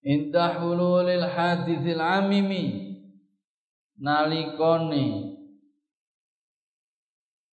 Indah 0.00 0.56
hululil 0.58 1.28
hadithil 1.28 2.00
amimi. 2.00 2.96
Nalikone 4.00 5.36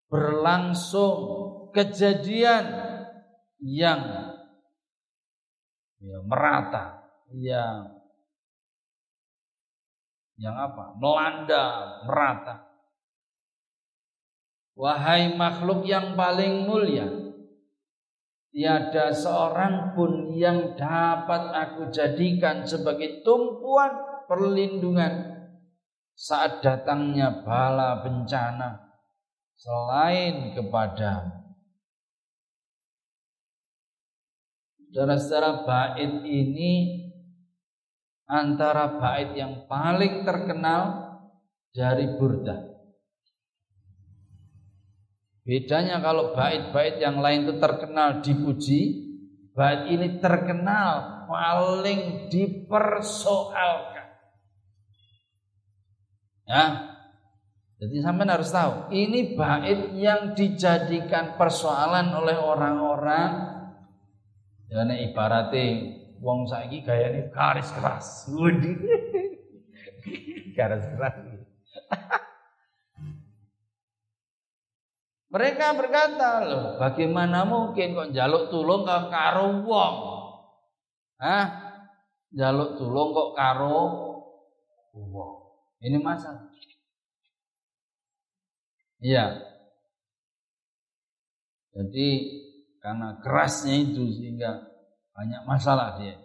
berlangsung 0.06 1.18
kejadian 1.74 2.85
yang 3.64 4.02
ya, 6.02 6.18
merata 6.26 7.06
yang 7.36 7.96
yang 10.36 10.56
apa? 10.56 10.96
Melanda, 11.00 11.66
merata. 12.04 12.56
Wahai 14.76 15.32
makhluk 15.32 15.88
yang 15.88 16.20
paling 16.20 16.68
mulia, 16.68 17.08
tiada 18.52 19.16
seorang 19.16 19.96
pun 19.96 20.36
yang 20.36 20.76
dapat 20.76 21.56
aku 21.56 21.88
jadikan 21.96 22.68
sebagai 22.68 23.24
tumpuan 23.24 23.96
perlindungan 24.28 25.32
saat 26.12 26.60
datangnya 26.60 27.44
bala 27.48 28.04
bencana 28.04 29.00
selain 29.56 30.52
kepada 30.52 31.45
Saudara-saudara 34.96 35.68
bait 35.68 36.24
ini 36.24 37.04
antara 38.32 38.96
bait 38.96 39.36
yang 39.36 39.68
paling 39.68 40.24
terkenal 40.24 41.04
dari 41.76 42.16
Burda. 42.16 42.64
Bedanya 45.44 46.00
kalau 46.00 46.32
bait-bait 46.32 47.04
yang 47.04 47.20
lain 47.20 47.44
itu 47.44 47.60
terkenal 47.60 48.24
dipuji, 48.24 48.82
bait 49.52 49.92
ini 49.92 50.16
terkenal 50.24 51.28
paling 51.28 52.32
dipersoalkan. 52.32 54.08
Ya. 56.48 56.96
Jadi 57.84 58.00
sampean 58.00 58.32
harus 58.32 58.48
tahu, 58.48 58.96
ini 58.96 59.36
bait 59.36 59.92
yang 60.00 60.32
dijadikan 60.32 61.36
persoalan 61.36 62.16
oleh 62.16 62.40
orang-orang 62.40 63.55
Ya 64.76 64.84
nek 64.84 65.00
ibarate 65.08 65.64
wong 66.20 66.52
saiki 66.52 66.84
gayane 66.84 67.32
garis 67.32 67.72
keras. 67.72 68.28
Wudi. 68.28 68.76
garis 70.52 70.84
keras. 70.84 71.16
Mereka 75.32 75.80
berkata, 75.80 76.44
loh, 76.48 76.66
bagaimana 76.80 77.48
mungkin 77.48 77.96
kok 77.96 78.12
jaluk 78.12 78.52
tulung 78.52 78.84
ke 78.84 78.98
karo 79.12 79.64
wong? 79.64 79.96
Hah? 81.24 81.46
Jaluk 82.36 82.76
tulung 82.76 83.16
kok 83.16 83.32
karo 83.36 83.80
wong. 84.92 85.36
Ini 85.80 86.04
masalah. 86.04 86.52
Iya. 89.00 89.40
Jadi 91.76 92.08
karena 92.86 93.18
kerasnya 93.18 93.82
itu 93.82 94.14
sehingga 94.14 94.62
banyak 95.18 95.42
masalah 95.50 95.98
dia. 95.98 96.22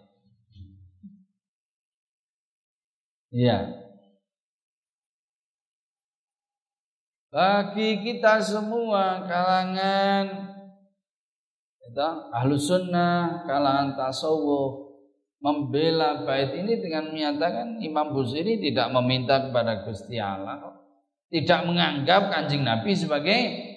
Iya. 3.33 3.81
Bagi 7.33 8.05
kita 8.05 8.37
semua 8.45 9.25
kalangan 9.25 10.53
itu 11.81 12.07
ahlu 12.29 12.61
sunnah, 12.61 13.41
kalangan 13.49 13.97
tasawuf 13.97 14.93
membela 15.41 16.29
bait 16.29 16.53
ini 16.53 16.77
dengan 16.77 17.09
menyatakan 17.09 17.81
Imam 17.81 18.13
Busiri 18.13 18.61
tidak 18.61 18.93
meminta 18.93 19.49
kepada 19.49 19.81
Gusti 19.81 20.21
Allah, 20.21 20.77
tidak 21.33 21.65
menganggap 21.65 22.29
kanjeng 22.29 22.61
Nabi 22.61 22.93
sebagai 22.93 23.70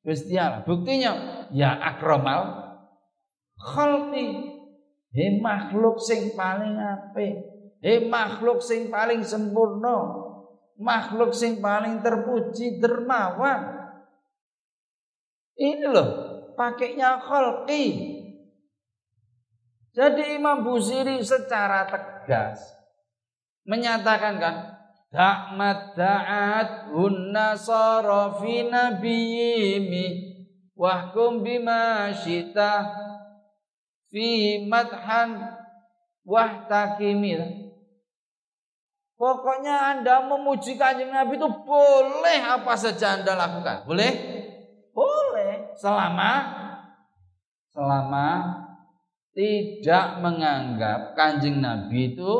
Gusti 0.00 0.34
Allah. 0.40 0.64
Buktinya 0.64 1.12
ya 1.52 1.76
akromal 1.76 2.72
khalqi. 3.60 4.56
He 5.10 5.42
makhluk 5.42 5.98
sing 5.98 6.38
paling 6.38 6.78
apik. 6.78 7.34
He 7.82 8.06
makhluk 8.06 8.62
sing 8.62 8.88
paling 8.88 9.26
sempurna. 9.26 10.28
Makhluk 10.80 11.36
sing 11.36 11.60
paling 11.60 12.00
terpuji 12.00 12.80
dermawan. 12.80 13.92
Ini 15.60 15.84
loh 15.92 16.10
pakainya 16.56 17.20
khalqi. 17.20 18.16
Jadi 19.90 20.38
Imam 20.38 20.62
Busiri 20.62 21.18
secara 21.20 21.84
tegas 21.90 22.62
menyatakan 23.66 24.38
kan 24.38 24.54
Da'mat 25.10 25.98
da'at 25.98 26.94
hunna 26.94 27.58
sarafi 27.58 28.70
nabiyimi 28.70 30.06
wahkum 30.78 31.42
bima 31.42 32.14
syita 32.14 32.86
fi 34.06 34.62
madhan 34.70 35.34
wahtakimil 36.22 37.42
Pokoknya 39.20 39.92
Anda 39.92 40.24
memuji 40.24 40.80
kanjeng 40.80 41.12
Nabi 41.12 41.36
itu 41.36 41.44
boleh 41.44 42.40
apa 42.40 42.72
saja 42.72 43.20
Anda 43.20 43.36
lakukan. 43.36 43.84
Boleh? 43.84 44.12
Boleh. 44.96 45.76
Selama 45.76 46.56
selama 47.68 48.28
tidak 49.36 50.24
menganggap 50.24 51.12
kanjeng 51.12 51.60
Nabi 51.60 52.16
itu 52.16 52.32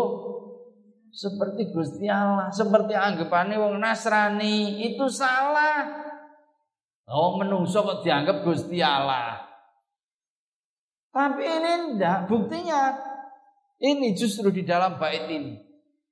seperti 1.10 1.74
Gusti 1.74 2.06
Allah, 2.06 2.48
seperti 2.50 2.94
anggapannya 2.94 3.58
wong 3.58 3.82
Nasrani, 3.82 4.78
itu 4.82 5.06
salah. 5.10 5.86
Oh 7.10 7.34
menungso 7.38 7.82
kok 7.82 8.06
dianggap 8.06 8.46
Gusti 8.46 8.78
Allah. 8.78 9.42
Tapi 11.10 11.42
ini 11.42 11.72
enggak, 11.90 12.30
buktinya 12.30 12.94
ini 13.82 14.14
justru 14.14 14.54
di 14.54 14.62
dalam 14.62 15.00
bait 15.02 15.26
ini. 15.26 15.58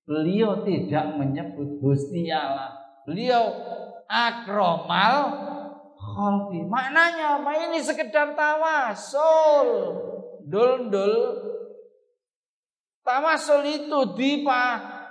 Beliau 0.09 0.65
tidak 0.65 1.15
menyebut 1.21 1.79
Gusti 1.79 2.33
Allah. 2.33 2.75
Beliau 3.05 3.53
akromal 4.09 5.17
khalqi. 5.95 6.65
Maknanya 6.65 7.39
apa? 7.39 7.51
Ini 7.69 7.79
sekedar 7.85 8.33
tawasul. 8.33 9.69
Dul 10.49 10.89
Tawasul 13.09 13.65
itu 13.65 14.13
dipa 14.13 14.65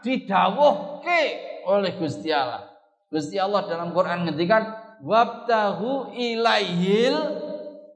didawuhke 0.05 1.21
oleh 1.65 1.97
Gusti 1.97 2.29
Allah. 2.29 2.69
Gusti 3.09 3.41
Allah 3.41 3.65
dalam 3.65 3.89
Quran 3.89 4.29
ngendikan 4.29 4.69
wabtahu 5.01 6.13
ilaihil 6.13 7.17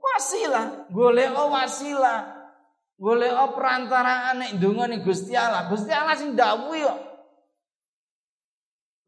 wasilah 0.02 0.90
golek 0.90 1.30
wasilah 1.30 2.50
golek 2.98 3.30
perantaraan 3.54 4.42
nek 4.42 4.52
ndongane 4.58 5.06
Gusti 5.06 5.38
Allah 5.38 5.70
Gusti 5.70 5.94
Allah 5.94 6.18
sing 6.18 6.34
dawuh 6.34 6.74
kok 6.74 7.00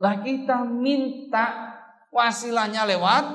lah 0.03 0.19
kita 0.19 0.67
minta 0.67 1.73
wasilahnya 2.11 2.83
lewat 2.85 3.25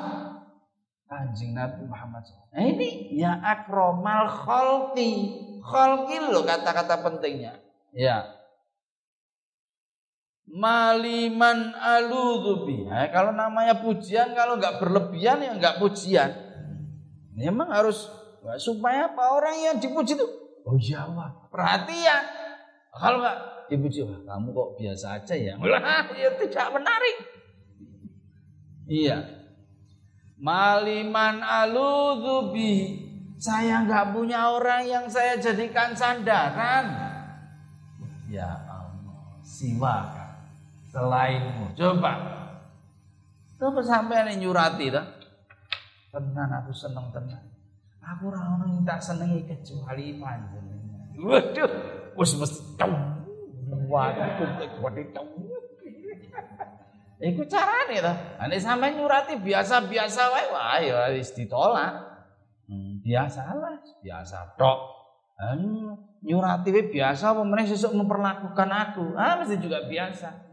Kanjeng 1.09 1.57
Nabi 1.57 1.89
Muhammad 1.89 2.21
SAW. 2.21 2.53
Nah 2.53 2.69
ini 2.69 3.17
ya 3.17 3.41
akromal 3.41 4.29
kholki. 4.29 5.41
Kholki 5.69 6.17
loh 6.33 6.49
kata-kata 6.49 7.05
pentingnya. 7.05 7.61
Ya 7.93 8.39
maliman 10.49 11.77
aludzubi. 11.77 12.89
Nah, 12.89 13.13
kalau 13.13 13.37
namanya 13.37 13.85
pujian 13.85 14.33
kalau 14.33 14.57
nggak 14.57 14.81
berlebihan 14.81 15.45
ya 15.45 15.53
nggak 15.57 15.77
pujian. 15.77 16.31
Memang 17.37 17.69
harus 17.71 18.09
supaya 18.59 19.13
apa 19.13 19.25
orang 19.37 19.57
yang 19.61 19.77
dipuji 19.77 20.17
itu 20.17 20.27
oh 20.65 20.77
iya 20.81 21.05
wah 21.05 21.31
perhatian. 21.53 22.23
Kalau 22.97 23.21
nggak 23.21 23.39
dipuji 23.69 24.01
wah 24.09 24.21
kamu 24.25 24.49
kok 24.57 24.71
biasa 24.81 25.07
aja 25.21 25.35
ya. 25.37 25.53
Lah 25.61 26.09
ya 26.17 26.31
tidak 26.41 26.69
menarik. 26.73 27.17
Iya. 28.89 29.19
Maliman 30.41 31.45
aludzubi. 31.45 33.05
Saya 33.39 33.87
nggak 33.87 34.11
punya 34.11 34.51
orang 34.51 34.83
yang 34.83 35.07
saya 35.07 35.39
jadikan 35.39 35.95
sandaran. 35.95 36.91
Ya 38.27 38.51
Allah, 38.67 39.39
siwak 39.47 40.11
selainmu. 40.91 41.71
Coba. 41.79 42.13
Coba 43.55 43.81
sampai 43.87 44.27
ini 44.27 44.43
nyurati 44.43 44.91
dah. 44.91 45.07
Tenan 46.11 46.51
aku 46.51 46.75
seneng 46.75 47.15
tenan. 47.15 47.47
Aku 48.03 48.35
ora 48.35 48.59
ono 48.59 48.65
sing 48.67 48.83
tak 48.83 49.01
senengi 49.05 49.47
kecuali 49.47 50.19
panjenengan. 50.19 51.15
Waduh, 51.15 51.71
wis 52.19 52.35
tau. 52.75 52.91
Waduh, 53.87 54.29
kuwi. 54.83 55.05
Iku 57.19 57.43
carane 57.51 57.99
ta. 58.03 58.15
Ane 58.39 58.57
sampai 58.59 58.95
nyurati 58.95 59.37
biasa-biasa 59.43 60.23
wae, 60.33 60.47
wah 60.55 60.79
ya 60.81 60.99
wis 61.13 61.35
ditolak. 61.35 62.08
Biasalah, 63.09 63.81
biasa 64.05 64.53
tok. 64.61 65.01
Anu 65.41 65.97
nyurati 66.21 66.93
biasa 66.93 67.33
apa 67.33 67.41
meneh 67.41 67.65
sesuk 67.65 67.97
memperlakukan 67.97 68.69
aku. 68.69 69.17
Ah 69.17 69.41
mesti 69.41 69.57
juga 69.57 69.89
biasa. 69.89 70.29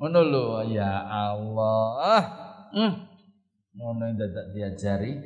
Ngono 0.00 0.20
lho 0.24 0.64
ya 0.72 1.04
Allah. 1.04 2.24
Hmm. 2.72 3.12
Ngono 3.76 4.08
dadak 4.16 4.56
diajari. 4.56 5.20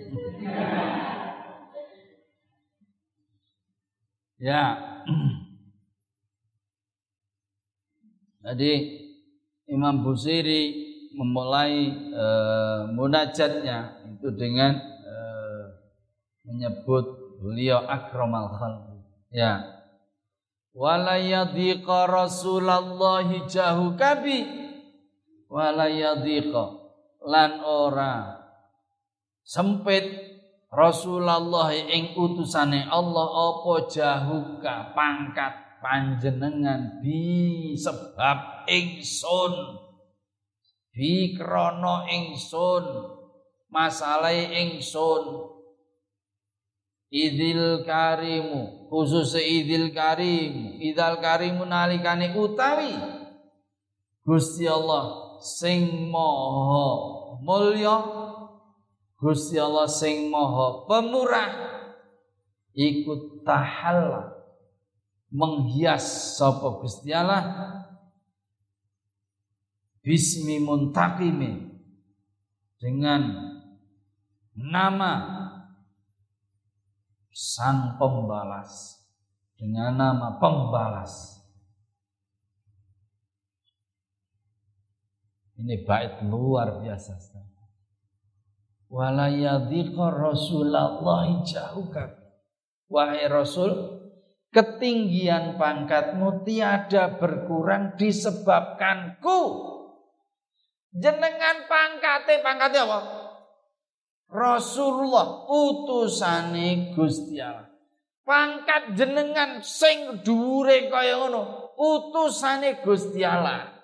ya. 4.50 4.74
Jadi 8.40 8.72
Imam 9.68 10.00
Busiri 10.02 10.90
memulai 11.12 11.92
e, 12.08 12.26
munajatnya 12.96 13.99
itu 14.20 14.36
dengan 14.36 14.76
e, 15.00 15.16
menyebut 16.44 17.40
beliau 17.40 17.80
akramal 17.88 18.52
khalqi. 18.52 19.00
Ya. 19.32 19.64
Wala 20.76 21.16
yadhiqa 21.16 22.04
Rasulullah 22.04 23.24
jahu 23.48 23.96
kabi 23.96 24.44
wala 25.48 25.88
yadhiqa 25.88 26.64
lan 27.24 27.64
ora 27.64 28.38
sempit 29.42 30.04
Rasulullah 30.70 31.74
ing 31.74 32.14
utusane 32.14 32.86
Allah 32.86 33.26
apa 33.26 33.90
jahuka 33.90 34.94
pangkat 34.94 35.82
panjenengan 35.82 37.02
bi 37.02 37.74
sebab 37.74 38.68
ingsun 38.70 39.80
bi 40.94 41.34
krana 41.34 42.06
ingsun 42.06 43.18
masalah 43.72 44.34
ingsun. 44.34 45.56
Idil 47.10 47.82
karimu 47.82 48.86
khusus 48.86 49.34
idil 49.34 49.90
karim 49.90 50.78
idal 50.78 51.18
karimu 51.18 51.66
nalikane 51.66 52.38
utawi 52.38 52.94
Gusti 54.22 54.70
Allah 54.70 55.34
sing 55.42 56.06
maha 56.06 56.86
mulya 57.42 57.98
Gusti 59.18 59.58
Allah 59.58 59.90
sing 59.90 60.30
maha 60.30 60.86
pemurah 60.86 61.50
ikut 62.78 63.42
tahalla 63.42 64.40
menghias 65.34 66.38
sapa 66.38 66.78
Gusti 66.78 67.10
Allah? 67.10 67.42
Bismi 70.00 70.62
muntakimi 70.62 71.74
dengan 72.80 73.49
nama 74.60 75.12
sang 77.32 77.96
pembalas 77.96 79.00
dengan 79.56 79.96
nama 79.96 80.36
pembalas. 80.36 81.40
Ini 85.60 85.84
bait 85.84 86.24
luar 86.24 86.80
biasa. 86.80 87.20
Walayadhiqa 88.88 90.06
Rasulullah 90.08 91.44
jauhkan. 91.44 92.16
Wahai 92.90 93.28
Rasul, 93.28 93.70
ketinggian 94.50 95.60
pangkatmu 95.60 96.42
tiada 96.42 97.20
berkurang 97.20 97.94
disebabkanku. 97.94 99.40
Jenengan 100.90 101.70
pangkate, 101.70 102.42
pangkatnya 102.42 102.82
apa? 102.82 103.19
Rasulullah 104.30 105.50
utusane 105.50 106.94
Gusti 106.94 107.42
Allah. 107.42 107.66
Pangkat 108.22 108.94
jenengan 108.94 109.58
sing 109.58 110.22
dhuwure 110.22 110.86
kaya 110.86 111.18
ngono, 111.18 111.74
utusane 111.74 112.78
Gusti 112.78 113.26
Allah. 113.26 113.74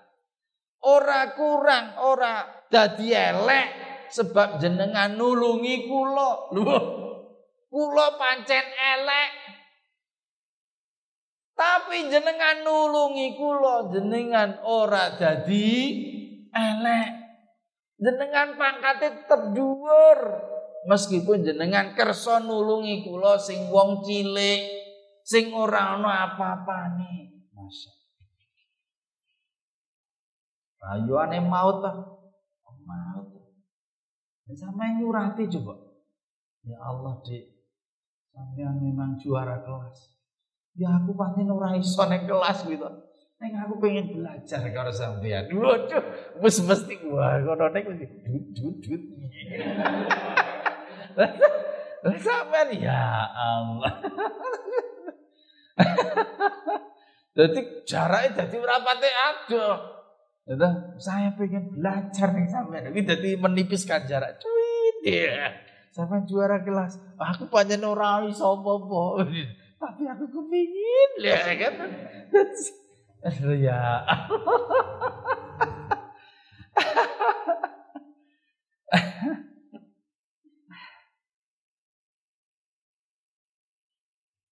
Ora 0.87 1.35
kurang, 1.35 1.99
ora 1.99 2.47
dadi 2.71 3.11
elek 3.11 3.69
sebab 4.15 4.63
jenengan 4.63 5.19
nulungi 5.19 5.91
kula. 5.91 6.55
Lho, 6.55 6.79
kula 7.67 8.07
pancen 8.15 8.67
elek. 8.71 9.31
Tapi 11.59 12.07
jenengan 12.07 12.63
nulungi 12.63 13.35
kula, 13.35 13.91
jenengan 13.91 14.63
ora 14.63 15.19
dadi 15.19 15.75
elek. 16.55 17.26
Jenengan 17.97 18.61
pangkate 18.61 19.25
tetep 19.25 19.57
dhuwur. 19.57 20.21
Meskipun 20.87 21.43
jenengan 21.43 21.99
kersa 21.99 22.39
nulungi 22.39 23.03
kula 23.03 23.41
sing 23.43 23.73
wong 23.73 24.07
cilik, 24.07 24.63
sing 25.27 25.51
ora 25.51 25.99
ana 25.99 26.31
apa-apane. 26.31 27.43
Masya. 27.51 27.93
Ayuane 30.87 31.43
maut 31.43 31.83
ta. 31.83 31.93
Maut. 32.87 33.27
Sampai 34.55 35.03
nyurati 35.03 35.51
coba. 35.59 35.75
Ya 36.63 36.79
Allah, 36.79 37.19
Dik. 37.27 37.51
Sampean 38.31 38.79
memang 38.79 39.19
juara 39.19 39.67
kelas. 39.67 40.15
Ya 40.79 40.93
aku 40.93 41.17
pasti 41.19 41.43
ora 41.49 41.75
iso 41.75 42.05
nek 42.07 42.31
kelas 42.31 42.69
gitu. 42.69 43.06
Neng 43.37 43.53
aku 43.53 43.77
pengen 43.85 44.17
belajar 44.17 44.65
karo 44.73 44.89
sampean. 44.89 45.45
Waduh, 45.53 46.05
wis 46.41 46.57
mesti 46.65 46.97
wah 47.05 47.37
kono 47.45 47.69
nek 47.69 47.85
mesti 47.85 48.07
dudut. 48.57 49.03
Lah 52.07 52.17
sampean 52.17 52.69
ya 52.81 53.29
Allah. 53.37 53.93
Jadi 57.37 57.85
jaraknya 57.85 58.49
jadi 58.49 58.57
rapate 58.65 59.13
ada. 59.13 59.67
Itu 60.49 60.69
saya 60.97 61.37
pengen 61.37 61.69
belajar 61.77 62.33
nih 62.33 62.49
sampean. 62.49 62.89
Ini 62.97 63.05
jadi 63.05 63.37
menipiskan 63.37 64.09
jarak. 64.09 64.41
Cuit 64.41 64.97
ya. 65.05 65.53
Sampai 65.93 66.25
juara 66.25 66.65
kelas. 66.65 66.97
Aku 67.21 67.53
panjang 67.53 67.85
orang 67.85 68.33
iso 68.33 68.57
apa 68.57 68.73
Tapi 69.85 70.03
aku 70.09 70.25
kepingin. 70.33 71.11
Ya 71.21 71.45
kan. 71.61 71.75
Ya. 73.25 74.05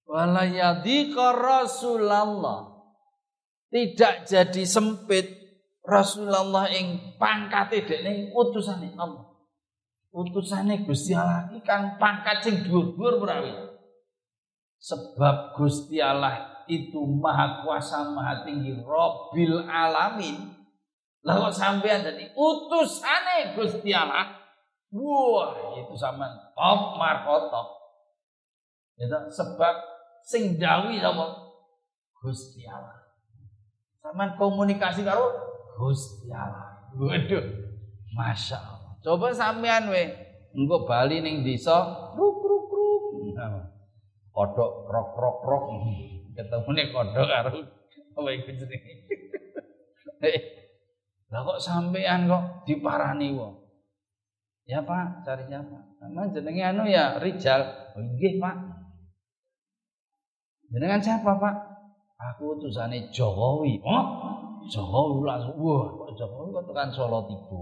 Walayadika 0.04 1.34
Rasulullah 1.34 2.70
tidak 3.74 4.30
jadi 4.30 4.62
sempit 4.62 5.26
Rasulullah 5.82 6.70
ing 6.70 7.18
pangkate 7.18 7.82
dekne 7.82 8.30
utusane 8.30 8.94
Allah. 8.94 9.26
Utusane 10.14 10.86
Gusti 10.86 11.10
Allah 11.10 11.50
iki 11.50 11.66
kang 11.66 11.98
pangkat 11.98 12.46
sing 12.46 12.62
dhuwur-dhuwur 12.62 13.74
Sebab 14.78 15.58
Gusti 15.58 15.98
Allah 15.98 16.53
itu 16.66 17.00
maha 17.04 17.64
kuasa 17.64 18.08
maha 18.12 18.44
tinggi 18.44 18.76
Robbil 18.80 19.64
alamin. 19.68 20.54
Lalu 21.24 21.48
sampean 21.52 22.04
jadi 22.04 22.32
utusane 22.36 23.56
Gusti 23.56 23.90
Allah. 23.96 24.44
Wah 24.94 25.74
itu 25.80 25.94
sama 25.96 26.28
top 26.54 27.00
markotop 27.00 27.84
itu 28.94 29.18
sebab 29.34 29.74
sing 30.22 30.54
dawi 30.54 31.02
sama 31.02 31.34
Gusti 32.22 32.62
Allah. 32.68 33.02
Sama 33.98 34.38
komunikasi 34.38 35.02
karo 35.02 35.34
Gusti 35.74 36.30
Allah. 36.30 36.92
Waduh 36.94 37.42
masya 38.14 38.62
Allah. 38.62 38.92
Coba 39.02 39.34
sampean 39.34 39.90
we 39.90 40.14
engko 40.54 40.86
Bali 40.86 41.18
ning 41.18 41.42
desa 41.42 42.08
kruk 42.14 42.38
kruk 42.38 42.64
kruk. 42.70 43.02
Kodok 44.30 44.72
rok 44.86 45.10
rok 45.18 45.38
rok 45.42 45.64
ketemu 46.34 46.70
nih 46.74 46.86
kodok 46.90 47.26
karo 47.26 47.52
apa 48.14 48.28
iku 48.30 48.50
jenenge. 48.54 48.92
Eh, 50.24 50.40
lah 51.28 51.40
kok 51.44 51.60
sampean 51.60 52.30
kok 52.30 52.64
diparani 52.66 53.34
wong? 53.34 53.54
Ya 54.64 54.80
Pak 54.80 55.26
cari 55.26 55.44
siapa? 55.46 55.78
Sama 56.00 56.30
jenenge 56.32 56.62
anu 56.64 56.84
ya 56.88 57.20
Rijal. 57.20 57.60
Oh 57.94 58.02
Pak. 58.18 58.56
Jenengan 60.72 61.00
siapa 61.02 61.30
Pak? 61.36 61.54
Aku 62.14 62.56
utusane 62.56 63.12
Jokowi. 63.12 63.82
Oh 63.84 64.04
Jokowi 64.64 65.28
langsung 65.28 65.56
wah 65.60 65.92
kok 65.92 66.10
Jokowi 66.16 66.48
kok 66.56 66.64
tekan 66.72 66.88
Solo 66.88 67.28
tibu 67.28 67.60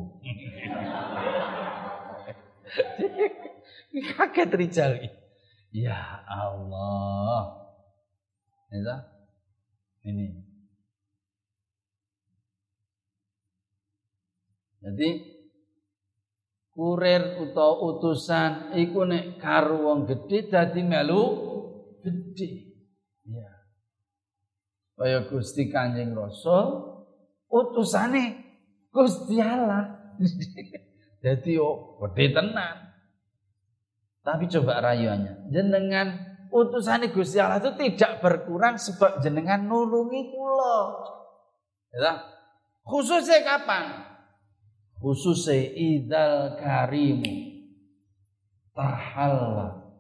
kaget 4.17 4.51
Rijal 4.55 4.93
ya 5.75 6.23
Allah 6.31 7.62
Ya, 8.73 9.05
ini. 10.09 10.33
Jadi 14.81 15.09
kurir 16.73 17.37
utawa 17.45 17.85
utusan 17.93 18.73
iku 18.81 19.05
nek 19.05 19.37
karo 19.37 19.85
wong 19.85 20.09
gedhe 20.09 20.49
dadi 20.49 20.81
melu 20.81 21.23
gedhe. 22.01 22.73
Ya. 23.29 23.53
Kaya 24.97 25.29
Gusti 25.29 25.69
Kanjeng 25.69 26.17
Rasul 26.17 26.97
utusane 27.53 28.41
Gusti 28.89 29.37
Allah. 29.37 30.17
Jadi 31.25 31.61
oh 31.61 32.01
gede 32.01 32.33
tenan. 32.35 32.89
Tapi 34.23 34.47
coba 34.47 34.79
rayuannya, 34.79 35.51
jenengan 35.51 36.32
utusan 36.53 37.09
Gusti 37.09 37.41
Allah 37.41 37.59
itu 37.59 37.73
tidak 37.81 38.21
berkurang 38.21 38.77
sebab 38.77 39.25
jenengan 39.25 39.65
nulungi 39.65 40.31
kula. 40.31 40.79
Ya. 41.97 42.13
Khususnya 42.85 43.41
kapan? 43.41 44.13
Khususnya 45.01 45.73
idal 45.73 46.61
karimu 46.61 47.33
tahalla 48.77 49.97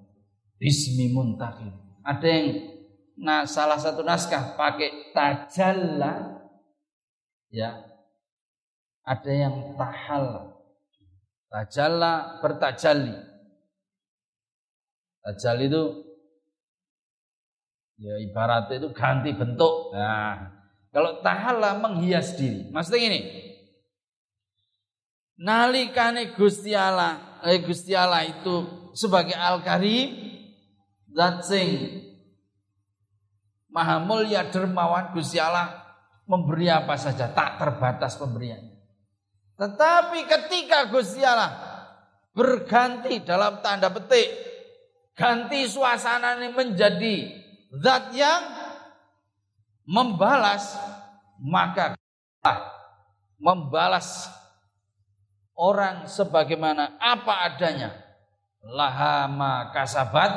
bismi 0.60 1.10
muntakim. 1.10 1.72
Ada 2.04 2.26
yang 2.28 2.46
nah 3.16 3.44
salah 3.48 3.80
satu 3.80 4.04
naskah 4.04 4.54
pakai 4.54 5.14
tajalla 5.16 6.42
ya. 7.48 7.80
Ada 9.02 9.30
yang 9.32 9.74
tahalla. 9.74 10.52
Tajalla 11.50 12.38
bertajalli. 12.40 13.16
Tajalli 15.22 15.64
itu 15.68 16.11
ya 18.02 18.18
ibaratnya 18.18 18.82
itu 18.82 18.90
ganti 18.90 19.30
bentuk. 19.30 19.94
Nah, 19.94 20.50
kalau 20.90 21.22
tahalla 21.22 21.78
menghias 21.78 22.34
diri. 22.34 22.68
Maksudnya 22.74 23.00
ini, 23.08 23.20
nalikane 25.38 26.34
Gusti 26.34 26.74
Allah, 26.74 27.40
eh 27.46 27.62
Gusti 27.62 27.94
Allah 27.94 28.26
itu 28.26 28.90
sebagai 28.92 29.38
Al-Karim 29.38 30.34
zat 31.14 31.46
sing 31.46 31.68
Maha 33.72 34.04
mulia 34.04 34.52
dermawan 34.52 35.16
Gusti 35.16 35.40
Allah 35.40 35.80
memberi 36.28 36.68
apa 36.68 36.92
saja 37.00 37.32
tak 37.32 37.56
terbatas 37.56 38.20
pemberiannya. 38.20 38.68
Tetapi 39.56 40.28
ketika 40.28 40.92
Gusti 40.92 41.24
Allah 41.24 41.56
berganti 42.36 43.24
dalam 43.24 43.64
tanda 43.64 43.88
petik 43.88 44.28
ganti 45.16 45.64
suasana 45.64 46.36
ini 46.36 46.52
menjadi 46.52 47.41
zat 47.80 48.12
yang 48.12 48.42
membalas 49.88 50.76
maka 51.40 51.96
membalas 53.40 54.30
orang 55.58 56.06
sebagaimana 56.06 56.98
apa 57.00 57.50
adanya. 57.50 57.90
Laha 58.62 59.26
ma 59.26 59.74
kasabat 59.74 60.32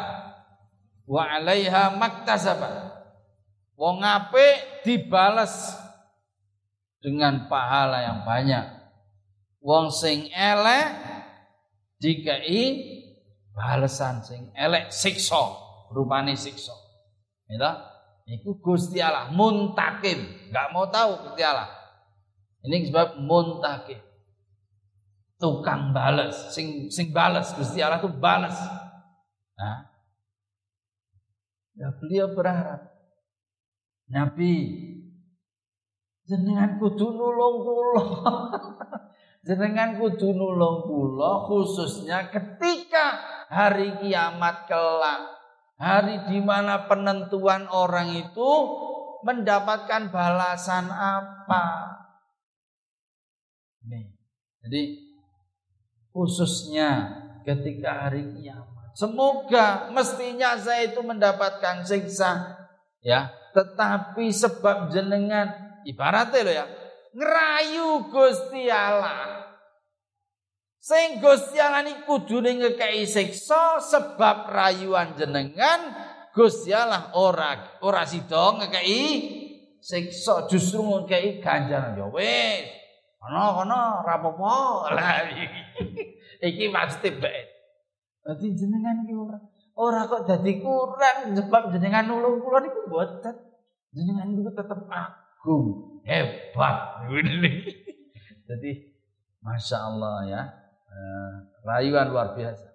wa 1.05 1.23
alaiha 1.29 1.93
maktasabat. 1.93 2.97
Wong 3.77 4.01
apik 4.01 4.81
dibales 4.87 5.77
dengan 7.03 7.45
pahala 7.45 8.01
yang 8.01 8.25
banyak. 8.25 8.65
Wong 9.61 9.93
sing 9.93 10.25
elek 10.33 10.89
dikai 12.01 12.65
balesan 13.53 14.25
sing 14.25 14.49
elek 14.57 14.89
siksa 14.89 15.53
rupane 15.93 16.33
siksa 16.33 16.84
ya 17.49 17.71
Iku 18.25 18.57
Gusti 18.57 18.97
Allah 18.97 19.29
muntakim, 19.29 20.49
nggak 20.49 20.73
mau 20.73 20.89
tahu 20.89 21.29
Gusti 21.29 21.45
Allah. 21.45 21.69
Ini 22.65 22.89
sebab 22.89 23.21
muntakim 23.21 24.01
tukang 25.37 25.91
balas, 25.91 26.55
sing 26.55 26.89
sing 26.89 27.11
balas 27.13 27.53
Gusti 27.53 27.83
Allah 27.83 28.01
tuh 28.01 28.09
balas. 28.09 28.55
Nah, 29.55 29.87
ya 31.77 31.93
beliau 32.01 32.33
berharap 32.33 32.81
Nabi 34.09 34.53
jenengan 36.25 36.81
kudu 36.81 37.13
nulung 37.13 37.61
kula. 37.61 38.03
jenengan 39.45 40.01
kudu 40.01 40.33
nulung 40.33 40.89
kula 40.89 41.45
khususnya 41.45 42.31
ketika 42.33 43.21
hari 43.51 44.01
kiamat 44.01 44.65
kelak. 44.65 45.35
Hari 45.75 46.31
di 46.31 46.39
mana 46.39 46.87
penentuan 46.87 47.67
orang 47.67 48.15
itu 48.15 48.51
mendapatkan 49.25 50.07
balasan 50.13 50.87
apa. 50.87 51.65
Nih. 53.83 54.15
Jadi 54.63 54.81
khususnya 56.15 57.21
ketika 57.43 58.07
hari 58.07 58.23
kiamat. 58.33 58.95
Semoga 58.95 59.91
mestinya 59.91 60.55
saya 60.55 60.87
itu 60.87 61.03
mendapatkan 61.03 61.83
siksa 61.83 62.55
ya, 63.03 63.27
tetapi 63.51 64.31
sebab 64.31 64.87
jenengan 64.87 65.51
ibaratnya 65.83 66.41
loh 66.47 66.55
ya, 66.55 66.65
ngerayu 67.11 68.07
Gusti 68.07 68.71
Allah. 68.71 69.44
Sing 70.85 71.17
Gusti 71.17 71.57
Allah 71.57 71.81
niku 71.81 72.21
kudune 72.21 72.61
ngekei 72.61 73.09
siksa 73.09 73.81
sebab 73.81 74.45
rayuan 74.53 75.17
jenengan 75.17 75.81
Gusti 76.29 76.69
Allah 76.69 77.09
ora 77.17 77.81
ora 77.81 78.05
sida 78.05 78.53
ngekei 78.53 79.09
siksa 79.81 80.45
justru 80.45 80.85
ngekei 80.85 81.41
ganjaran 81.41 81.97
ya 81.97 82.05
wis 82.05 82.69
Kono 83.17 83.57
kono 83.57 84.05
rapopo. 84.05 84.85
Lah 84.93 85.25
iki 86.45 86.69
pasti 86.69 87.09
baik. 87.09 87.45
Dadi 88.21 88.53
jenengan 88.53 89.01
iki 89.01 89.17
ora 89.17 89.41
ora 89.81 90.05
kok 90.05 90.29
dadi 90.29 90.61
kurang 90.61 91.33
sebab 91.33 91.73
jenengan 91.73 92.05
nulung 92.05 92.45
kula 92.45 92.61
niku 92.61 92.85
mboten. 92.85 93.33
Jenengan 93.89 94.29
niku 94.29 94.53
tetep 94.53 94.85
agung, 94.85 95.97
hebat. 96.05 97.09
Jadi 98.53 98.71
Masya 99.41 99.77
Allah 99.81 100.17
ya. 100.29 100.41
Eh, 100.95 101.33
rayuan 101.67 102.07
luar 102.07 102.31
biasa. 102.31 102.71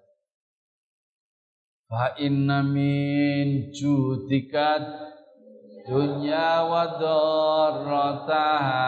Fa 1.88 2.12
inna 2.20 2.61
min 2.61 3.72
judikat 3.72 4.85
dunya 5.88 6.68
wa 6.68 7.00
darrataha 7.00 8.85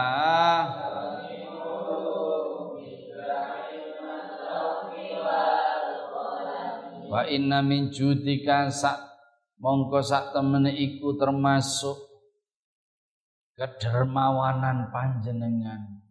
Wa 7.12 7.28
inna 7.28 7.60
min 7.60 7.92
judika 7.92 8.72
sak 8.72 8.96
mongko 9.60 10.00
sak 10.00 10.32
temene 10.32 10.72
iku 10.72 11.12
termasuk 11.20 11.96
kedermawanan 13.52 14.88
panjenengan. 14.88 16.01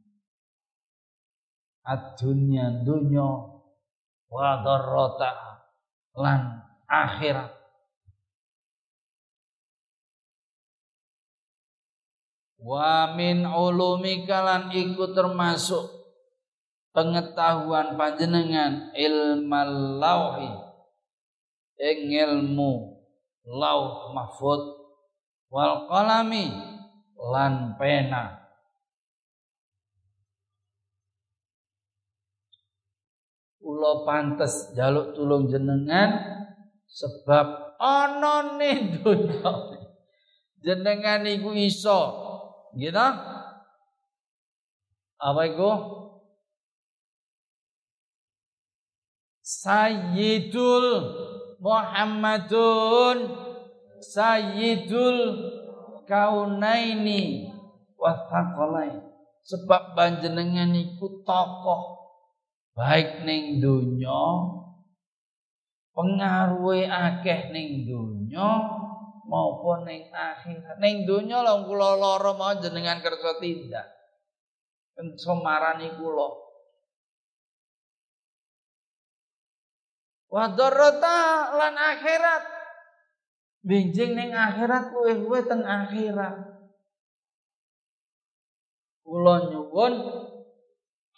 Adunya 1.82 2.86
dunya 2.86 3.26
wa 4.30 4.50
darrata 4.62 5.62
lan 6.14 6.62
akhirat. 6.86 7.52
Wa 12.62 13.18
min 13.18 13.42
ulumika 13.42 14.46
lan 14.46 14.70
termasuk 15.18 16.02
pengetahuan 16.94 17.98
panjenengan 17.98 18.94
ilmal 18.94 19.98
lauhi 19.98 20.52
ing 21.82 22.14
ilmu 22.14 23.02
lauh 23.48 24.14
mahfud 24.14 24.62
wal 25.50 25.90
qalami 25.90 26.54
lan 27.18 27.74
pena 27.82 28.41
kula 33.72 34.04
pantes 34.04 34.76
jaluk 34.76 35.16
tulung 35.16 35.48
jenengan 35.48 36.20
sebab 36.92 37.80
ana 37.80 38.60
ning 38.60 39.00
donya 39.00 39.80
jenengan 40.60 41.24
iku 41.24 41.56
iso. 41.56 42.00
Gitu 42.76 43.08
apa 45.22 45.42
iku? 45.46 45.72
Sayyidul 49.46 50.88
Muhammadun. 51.62 53.18
Sayyidul 54.02 55.20
Kaunaini. 56.10 57.54
Wa 58.02 58.18
Sebab 59.46 59.94
panjenengan 59.94 60.74
iku 60.74 61.22
tokoh 61.22 62.01
baik 62.82 63.30
ning 63.30 63.62
donya 63.62 64.26
pengaruhe 65.94 66.90
akeh 66.90 67.54
ning 67.54 67.86
donya 67.86 68.50
maupun 69.30 69.86
ning 69.86 70.10
akhirat. 70.10 70.82
Ning 70.82 71.06
donya 71.06 71.46
lho 71.46 71.70
kula 71.70 71.94
lara 71.94 72.34
mau 72.34 72.58
jenengan 72.58 72.98
kersa 73.06 73.38
tindak. 73.38 73.86
Semarani 74.98 75.94
kula. 75.94 76.30
Wa 80.34 80.50
darrata 80.58 81.54
lan 81.54 81.78
akhirat. 81.78 82.44
Benjing 83.62 84.18
ning 84.18 84.34
akhirat 84.34 84.90
luwih-luwih 84.90 85.46
teng 85.46 85.62
akhirat. 85.62 86.50
Kula 89.06 89.54
nyuwun 89.54 89.94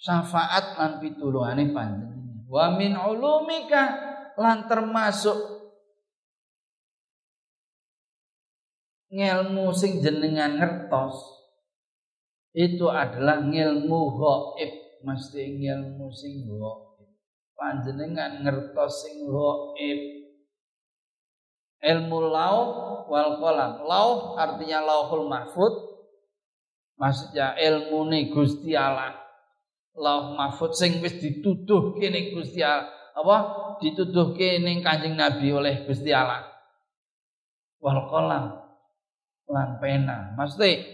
syafaat 0.04 0.76
lan 0.76 0.92
pitulungane 1.00 1.72
panjenengan. 1.72 2.44
Wa 2.52 2.76
min 2.76 2.94
ulumika 3.00 3.84
lan 4.36 4.68
termasuk 4.68 5.64
ngelmu 9.14 9.72
sing 9.72 10.04
jenengan 10.04 10.60
ngertos 10.60 11.16
itu 12.54 12.86
adalah 12.92 13.42
ngilmu 13.42 14.00
gaib 14.20 14.72
mesti 15.08 15.58
ngilmu 15.58 16.12
sing 16.12 16.46
gaib 16.46 17.08
panjenengan 17.56 18.44
ngertos 18.44 19.08
sing 19.08 19.24
gaib 19.24 20.00
ilmu 21.84 22.18
lauh 22.28 22.70
wal 23.08 23.40
qalam. 23.40 23.84
Lauh 23.84 24.40
artinya 24.40 24.84
lauhul 24.84 25.28
mahfud. 25.28 25.96
Maksudnya 26.96 27.58
ilmu 27.60 28.08
nih 28.08 28.32
Gusti 28.32 28.78
Allah 28.78 29.23
lauh 29.94 30.34
mahfud 30.34 30.74
sing 30.74 31.00
wis 31.00 31.18
dituduh 31.22 31.94
kene 31.98 32.34
Gusti 32.34 32.66
apa 32.66 33.36
dituduh 33.78 34.34
kene 34.34 34.82
Kanjeng 34.82 35.14
Nabi 35.14 35.54
oleh 35.54 35.86
Gusti 35.86 36.10
Allah 36.10 36.50
wal 37.78 38.10
qalam 38.10 38.58
lan 39.50 39.70
pena 39.78 40.34
maksudnya 40.34 40.94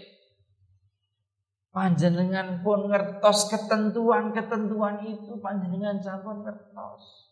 Panjenengan 1.70 2.66
pun 2.66 2.90
ngertos 2.90 3.46
ketentuan-ketentuan 3.46 5.06
itu 5.06 5.38
panjenengan 5.38 6.02
sampun 6.02 6.42
ngertos. 6.42 7.30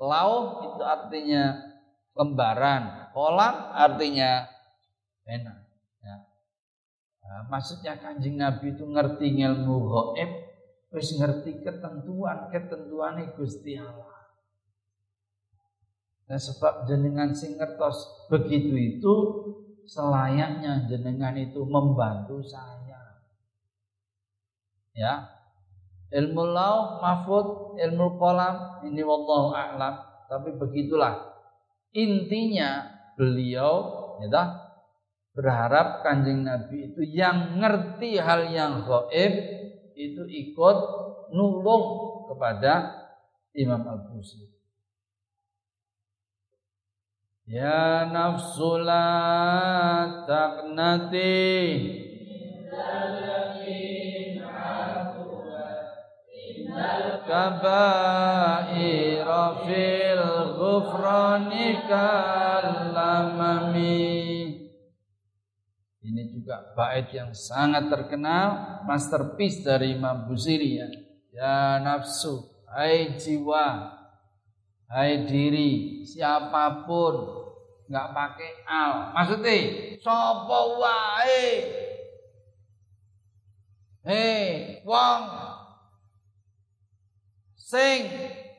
Lauh 0.00 0.64
itu 0.72 0.80
artinya 0.80 1.52
lembaran, 2.16 3.12
kolam 3.12 3.54
artinya 3.76 4.48
pena. 5.28 5.61
Nah, 7.32 7.48
maksudnya 7.48 7.96
kanjeng 7.96 8.36
Nabi 8.36 8.76
itu 8.76 8.84
ngerti 8.84 9.40
ilmu 9.40 9.88
goib, 9.88 10.30
terus 10.92 11.16
ngerti 11.16 11.64
ketentuan 11.64 12.52
ketentuan 12.52 13.24
Gusti 13.32 13.80
Allah. 13.80 14.28
Dan 16.28 16.36
sebab 16.36 16.84
jenengan 16.84 17.32
sing 17.32 17.56
ngertos 17.56 18.28
begitu 18.28 18.76
itu 18.76 19.14
selayaknya 19.88 20.84
jenengan 20.92 21.32
itu 21.40 21.64
membantu 21.64 22.44
saya. 22.44 23.16
Ya. 24.92 25.24
Ilmu 26.12 26.52
lauh 26.52 27.00
mahfud, 27.00 27.80
ilmu 27.80 28.20
kolam 28.20 28.84
ini 28.84 29.00
wallahu 29.00 29.56
a'lam, 29.56 30.04
tapi 30.28 30.52
begitulah. 30.60 31.32
Intinya 31.96 32.92
beliau 33.16 33.88
ya 34.20 34.28
berharap 35.32 36.04
Kanjeng 36.04 36.44
Nabi 36.44 36.92
itu 36.92 37.00
yang 37.08 37.56
ngerti 37.56 38.20
hal 38.20 38.52
yang 38.52 38.84
gaib 38.84 39.32
itu 39.96 40.22
ikut 40.28 40.78
nulung 41.32 41.84
kepada 42.28 43.02
Imam 43.56 43.80
Al-Busiri. 43.84 44.52
Ya 47.48 48.08
nafsu 48.08 48.80
la 48.80 50.24
taqnati 50.28 52.00
kabaira 57.22 58.74
fil 59.64 60.26
ghufrani 60.58 61.80
kalamami 61.88 63.02
Ini 64.41 64.41
juga 66.42 66.74
bait 66.74 67.06
yang 67.14 67.30
sangat 67.30 67.86
terkenal 67.86 68.82
masterpiece 68.82 69.62
dari 69.62 69.94
Imam 69.94 70.26
Busiri 70.26 70.82
ya. 70.82 70.90
Ya 71.30 71.78
nafsu, 71.78 72.50
hai 72.66 73.14
jiwa, 73.14 73.94
hai 74.90 75.22
diri, 75.22 76.02
siapa 76.02 76.82
pun 76.82 77.14
nggak 77.86 78.08
pakai 78.10 78.52
al. 78.66 79.14
Maksudnya 79.14 79.54
sapa 80.02 80.58
wae. 80.82 81.46
Hei, 84.02 84.82
wong 84.82 85.22
sing 87.54 88.10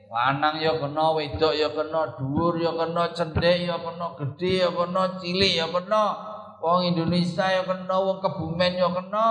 lanang 0.07 0.55
ya 0.63 0.79
kena, 0.79 1.11
wedok 1.19 1.51
ya 1.51 1.67
kena, 1.67 2.15
dhuwur 2.15 2.63
ya 2.63 2.71
kena, 2.71 3.11
cendhek 3.11 3.67
ya 3.67 3.75
kena, 3.75 4.15
gedhe 4.15 4.63
ya 4.63 4.69
kena, 4.71 5.19
cilik 5.19 5.51
ya 5.51 5.67
kena. 5.67 6.32
Wong 6.63 6.95
Indonesia 6.95 7.43
ya 7.43 7.67
kena, 7.67 7.99
wong 7.99 8.23
Kebumen 8.23 8.79
ya 8.79 8.87
kena. 8.87 9.29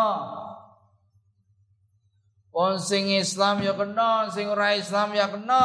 Wong 2.53 2.77
sing 2.77 3.09
Islam 3.09 3.65
ya 3.65 3.73
kena, 3.73 4.29
sing 4.29 4.53
ora 4.53 4.77
Islam 4.77 5.17
ya 5.17 5.33
kena. 5.33 5.65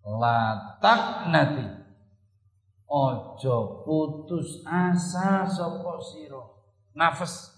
Latak 0.00 1.28
nanti. 1.28 1.60
Ojo 2.88 3.84
putus 3.84 4.64
asa 4.64 5.44
sapa 5.44 6.00
sira. 6.00 6.40
Nafas. 6.96 7.52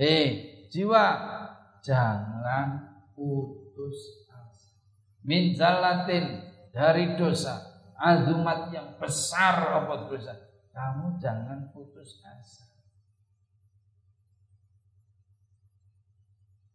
Eh, 0.00 0.64
jiwa 0.72 1.04
jangan 1.84 3.04
putus 3.12 4.26
asa. 4.32 4.80
Min 5.28 5.52
zalatin 5.52 6.40
dari 6.72 7.20
dosa, 7.20 7.84
azumat 8.00 8.72
yang 8.72 8.96
besar 8.96 9.84
apa 9.84 10.08
dosa. 10.08 10.49
Kamu 10.80 11.20
jangan 11.20 11.68
putus 11.76 12.24
asa. 12.24 12.64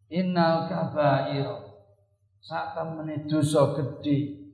Innal 0.06 0.70
kabair 0.70 1.50
saat 2.38 2.78
temene 2.78 3.26
dosa 3.26 3.74
gede 3.74 4.46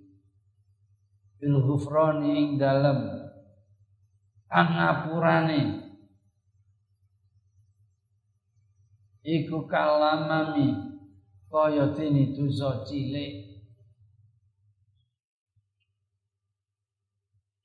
bil 1.36 1.60
ghufrani 1.60 2.32
ing 2.32 2.48
dalem 2.56 3.28
pangapurane 4.48 5.92
iku 9.20 9.68
kalamami 9.68 10.72
kaya 11.52 11.92
dene 11.92 12.32
dosa 12.32 12.88
cilik 12.88 13.51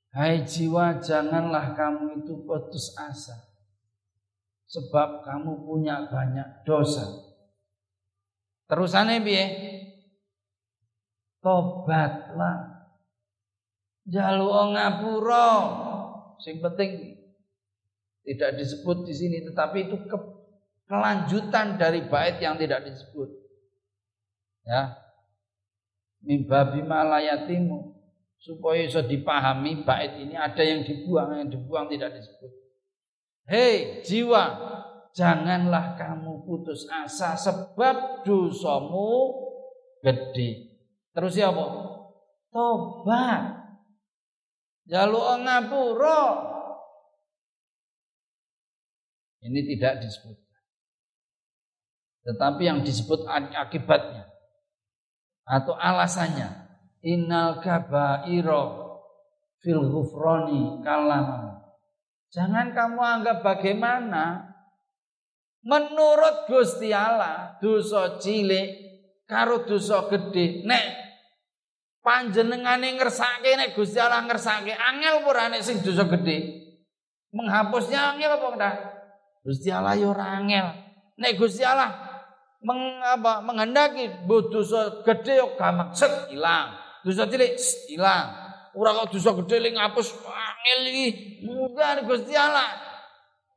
Hai 0.08 0.40
jiwa 0.48 1.04
janganlah 1.04 1.76
kamu 1.76 2.24
itu 2.24 2.40
putus 2.48 2.96
asa 2.96 3.48
sebab 4.68 5.24
kamu 5.24 5.64
punya 5.64 6.08
banyak 6.08 6.64
dosa. 6.64 7.04
Terusannya 8.68 9.24
piye? 9.24 9.44
Tobatlah 11.40 12.88
jaluk 14.08 14.76
ngapura. 14.76 15.48
Sing 16.40 16.60
penting 16.60 17.16
tidak 18.24 18.60
disebut 18.60 19.08
di 19.08 19.14
sini 19.16 19.38
tetapi 19.44 19.88
itu 19.88 19.96
ke, 20.04 20.18
kelanjutan 20.88 21.80
dari 21.80 22.04
bait 22.04 22.36
yang 22.40 22.60
tidak 22.60 22.84
disebut. 22.84 23.28
Ya. 24.68 25.00
Mimbabi 26.20 26.84
malayatimu 26.84 27.97
supaya 28.38 28.86
bisa 28.86 29.02
dipahami 29.02 29.82
bait 29.82 30.14
ini 30.22 30.38
ada 30.38 30.62
yang 30.62 30.86
dibuang 30.86 31.34
yang 31.34 31.50
dibuang 31.50 31.90
tidak 31.90 32.14
disebut. 32.14 32.52
Hei 33.48 34.04
jiwa, 34.06 34.44
janganlah 35.12 35.98
kamu 35.98 36.46
putus 36.46 36.86
asa 36.86 37.34
sebab 37.34 38.22
dosamu 38.22 39.34
gede. 40.04 40.78
Terus 41.10 41.34
ya 41.34 41.50
apa? 41.50 41.66
Tobat. 42.54 43.42
Jaluk 44.88 45.44
ngapura. 45.44 46.22
Ini 49.44 49.60
tidak 49.74 50.00
disebut. 50.04 50.36
Tetapi 52.28 52.62
yang 52.64 52.80
disebut 52.84 53.24
akibatnya 53.28 54.28
atau 55.48 55.72
alasannya 55.72 56.67
innal 57.02 57.62
kabairo 57.62 58.88
fil 59.62 59.82
ghufrani 59.86 60.82
kalam. 60.82 61.58
Jangan 62.28 62.76
kamu 62.76 63.00
anggap 63.00 63.40
bagaimana 63.40 64.52
menurut 65.64 66.44
Gusti 66.46 66.92
Allah 66.92 67.56
dosa 67.58 68.20
cilik 68.20 68.68
karo 69.24 69.64
dosa 69.64 70.06
gede 70.12 70.64
nek 70.64 70.84
panjenengane 72.04 72.96
ngersake 72.96 73.56
nek 73.56 73.72
Gusti 73.76 73.96
Allah 74.00 74.24
ngersake 74.28 74.72
angel 74.72 75.24
ora 75.24 75.48
nek 75.52 75.64
sing 75.64 75.80
dosa 75.80 76.04
gedhe. 76.08 76.68
Menghapusnya 77.28 78.16
angel 78.16 78.40
apa 78.40 78.46
ora? 78.48 78.70
Gusti 79.44 79.68
Allah 79.68 79.96
yo 79.96 80.12
ya 80.12 80.24
angel. 80.40 80.66
Nek 81.18 81.32
Gusti 81.36 81.64
Allah 81.64 81.92
meng, 82.64 83.00
apa, 83.04 83.40
menghendaki 83.44 84.24
dosa 84.28 85.04
gedhe 85.04 85.40
yo 85.40 85.52
ya 85.52 85.56
gampang 85.56 85.92
set 85.92 86.28
ilang. 86.32 86.87
Dosa 87.08 87.24
cilik 87.24 87.56
ilang. 87.88 88.36
Ora 88.76 88.92
kok 88.92 89.16
dosa 89.16 89.32
gedhe 89.40 89.64
ling 89.64 89.80
ngapus 89.80 90.12
angel 90.28 90.80
iki. 90.92 91.06
Mudah 91.48 92.04
Gusti 92.04 92.36
Allah. 92.36 92.76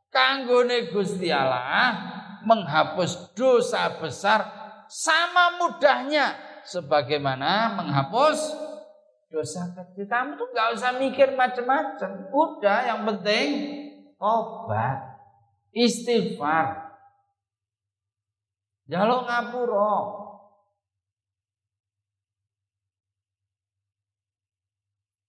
Kanggone 0.08 0.88
Gusti 0.88 1.28
Allah 1.28 2.00
menghapus 2.48 3.36
dosa 3.36 4.00
besar 4.00 4.48
sama 4.88 5.60
mudahnya 5.60 6.32
sebagaimana 6.64 7.76
menghapus 7.76 8.40
dosa 9.28 9.68
kecil. 9.76 10.08
Kamu 10.08 10.40
tuh 10.40 10.48
nggak 10.56 10.70
usah 10.80 10.96
mikir 10.96 11.36
macam-macam. 11.36 12.32
Udah 12.32 12.88
yang 12.88 13.04
penting 13.04 13.48
obat. 14.16 15.12
Istighfar. 15.76 16.88
Jaluk 18.88 19.28
ngapura. 19.28 20.31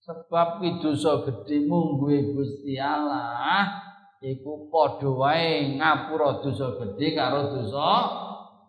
Sebab 0.03 0.59
ki 0.59 0.83
dosa 0.83 1.23
gedhe 1.23 1.63
mungguhe 1.63 2.35
Gusti 2.35 2.75
Allah 2.75 3.71
iku 4.19 4.67
padha 4.67 5.07
wae 5.07 5.79
ngapura 5.79 6.43
dosa 6.43 6.75
gedhe 6.75 7.15
karo 7.15 7.55
dosa 7.55 7.87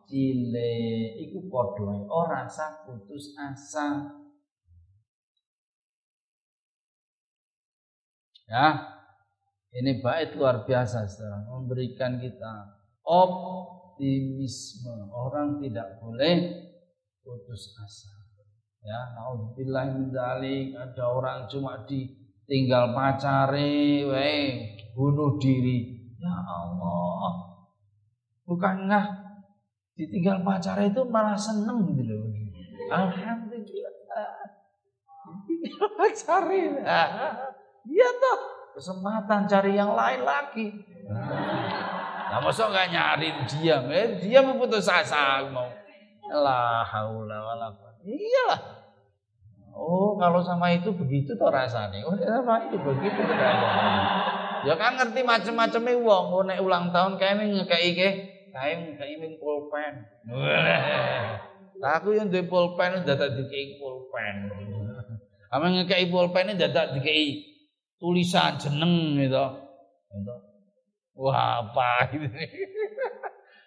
cilik. 0.06 1.26
Iku 1.26 1.50
padha 1.50 1.90
wae 1.90 2.06
ora 2.06 2.46
usah 2.46 2.86
putus 2.86 3.34
asa. 3.34 4.14
Ya, 8.46 8.94
ini 9.74 9.98
bait 9.98 10.38
luar 10.38 10.62
biasa 10.62 11.02
setelah 11.10 11.50
memberikan 11.50 12.22
kita 12.22 12.78
optimisme. 13.02 15.10
Orang 15.10 15.58
tidak 15.58 15.98
boleh 15.98 16.62
putus 17.26 17.74
asa. 17.82 18.13
Ya, 18.84 19.16
naudzubillah 19.16 19.96
min 19.96 20.12
ada 20.12 21.04
orang 21.08 21.48
cuma 21.48 21.88
ditinggal 21.88 22.92
pacare, 22.92 24.04
wae 24.04 24.40
bunuh 24.92 25.40
diri. 25.40 26.12
Ya 26.20 26.36
Allah. 26.44 27.32
Bukankah 28.44 29.04
ditinggal 29.96 30.44
pacarnya 30.44 30.92
itu 30.92 31.00
malah 31.08 31.32
seneng 31.32 31.80
gitu 31.96 32.04
loh. 32.04 32.28
Alhamdulillah. 32.92 34.36
Ditinggal 35.48 35.90
pacarnya. 35.96 36.84
Iya 37.88 38.08
toh 38.20 38.38
kesempatan 38.74 39.48
cari 39.48 39.72
yang 39.78 39.96
lain 39.96 40.20
lagi. 40.26 40.66
Nah, 41.08 42.40
masa 42.42 42.66
nggak 42.66 42.88
nyari 42.90 43.28
dia, 43.46 43.78
eh, 43.86 44.18
dia 44.18 44.42
memutus 44.42 44.90
asa 44.90 45.46
mau. 45.48 45.70
La 46.24 46.82
haula 46.82 47.38
wala 47.52 47.68
Iyalah. 48.04 48.60
Oh, 49.74 50.14
kalau 50.20 50.38
sama 50.44 50.70
itu 50.70 50.94
begitu 50.94 51.34
toh 51.34 51.50
rasanya. 51.50 52.04
Oh, 52.06 52.14
sama 52.14 52.70
itu 52.70 52.78
begitu 52.78 53.20
Ya 54.64 54.74
kan 54.80 54.96
ngerti 54.96 55.20
macam-macamnya 55.26 55.92
wong, 56.00 56.26
oh, 56.32 56.42
nek 56.46 56.62
ulang 56.62 56.88
tahun 56.88 57.20
kayak 57.20 57.42
ini 57.42 57.60
ngekei 57.60 57.90
ke, 57.92 58.08
kayak 58.54 58.76
ngekei 58.80 59.20
ming 59.20 59.36
pulpen. 59.36 60.08
Aku 61.84 62.16
yang 62.16 62.32
duwe 62.32 62.48
pulpen 62.48 63.04
udah 63.04 63.16
tak 63.18 63.36
dikei 63.36 63.76
pulpen. 63.76 64.36
Ame 65.52 65.66
ngekei 65.82 66.08
pulpen 66.08 66.56
udah 66.56 66.70
tak 66.72 66.96
dikei 66.96 67.44
tulisan 68.00 68.56
jeneng 68.56 69.20
gitu. 69.20 69.44
gitu. 70.16 70.34
Wah, 71.14 71.62
apa 71.62 72.10
ini? 72.10 72.46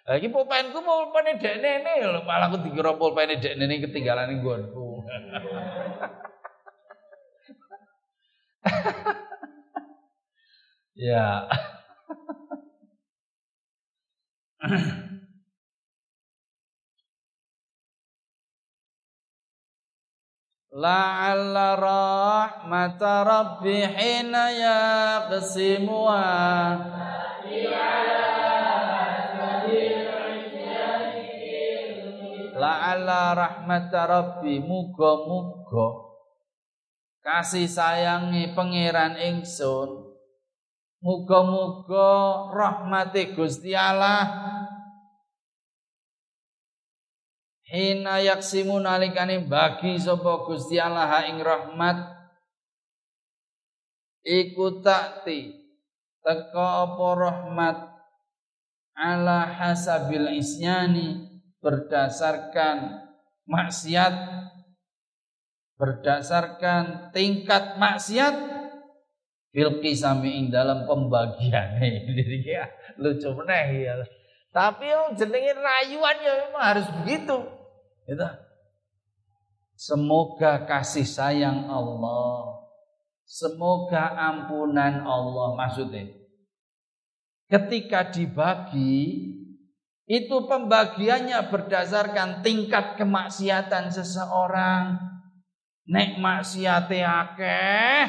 Lagi 0.08 0.32
pulpenku 0.32 0.80
pulpene 0.80 1.36
dek 1.36 1.60
nene 1.60 2.24
malah 2.24 2.48
aku 2.48 2.64
dikira 2.64 2.96
pulpene 2.96 3.36
dek 3.36 3.60
nene 3.60 3.76
ketinggalan 3.84 4.32
ning 4.32 4.40
nggonku. 4.40 5.04
ya. 11.12 11.44
la'alla 20.78 21.74
rahmata 21.74 23.26
rabbi 23.26 23.82
hina 23.82 24.56
yaqsimuha 24.56 26.30
la'alla 32.98 33.38
rahmata 33.38 34.10
rabbi 34.10 34.58
muga-muga 34.58 36.08
kasih 37.22 37.68
sayangi 37.68 38.56
pangeran 38.56 39.20
ingsun. 39.20 40.08
Muga-muga 40.98 42.10
rahmati 42.50 43.36
Gusti 43.36 43.76
Allah. 43.76 44.26
Hina 47.68 48.24
yaksimu 48.24 48.80
nalikane 48.80 49.44
bagi 49.44 50.00
sapa 50.00 50.48
Gusti 50.48 50.80
Allah 50.80 51.28
ing 51.28 51.38
rahmat. 51.44 52.16
Iku 54.24 54.80
takti 54.80 55.52
teka 56.24 56.66
apa 56.88 57.06
rahmat? 57.14 57.76
Ala 58.98 59.46
hasabil 59.46 60.42
isyani 60.42 61.27
berdasarkan 61.62 63.08
maksiat 63.48 64.14
berdasarkan 65.78 67.14
tingkat 67.14 67.78
maksiat 67.78 68.34
fil 69.54 69.78
qisami 69.82 70.42
ing 70.42 70.46
dalam 70.50 70.84
pembagiannya 70.84 71.88
jadi 72.18 72.38
ya 72.42 72.64
lucu 72.98 73.30
meneh 73.32 73.86
ya 73.86 73.94
tapi 74.50 74.90
yang 74.90 75.14
jenenge 75.14 75.54
rayuan 75.54 76.16
ya 76.18 76.32
memang 76.46 76.64
harus 76.74 76.86
begitu 77.02 77.58
Gitu. 78.08 78.24
Semoga 79.78 80.64
kasih 80.64 81.04
sayang 81.04 81.68
Allah, 81.68 82.64
semoga 83.28 84.16
ampunan 84.16 85.04
Allah 85.04 85.54
maksudnya. 85.54 86.08
Ketika 87.46 88.08
dibagi, 88.08 89.28
itu 90.08 90.48
pembagiannya 90.48 91.52
berdasarkan 91.52 92.40
tingkat 92.40 92.96
kemaksiatan 92.96 93.92
seseorang. 93.92 94.96
Nek 95.88 96.20
maksiate 96.20 97.00
akeh, 97.00 98.04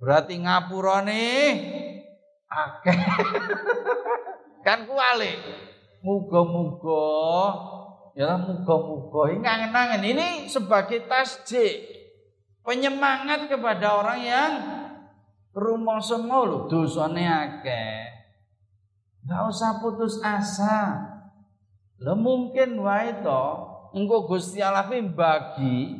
berarti 0.00 0.34
ngapurane 0.40 1.28
akeh. 2.48 3.00
kan 4.66 4.84
kuali. 4.84 5.32
Muga-muga 6.04 7.04
Ya 8.16 8.32
muga-muga 8.40 9.28
ini 9.28 9.44
ngangen-ngangen. 9.44 10.02
Ini 10.16 10.26
sebagai 10.48 11.04
tasjik. 11.04 11.84
Penyemangat 12.64 13.46
kepada 13.52 14.00
orang 14.00 14.20
yang 14.24 14.52
semua 16.00 16.48
lho 16.48 16.64
dosane 16.64 17.28
akeh. 17.28 18.25
Enggak 19.26 19.42
usah 19.50 19.82
putus 19.82 20.22
asa. 20.22 21.02
Lo 21.98 22.14
mungkin 22.14 22.78
wae 22.78 23.10
to 23.26 23.44
engko 23.90 24.30
Gusti 24.30 24.62
Allah 24.62 24.86
bagi 24.86 25.98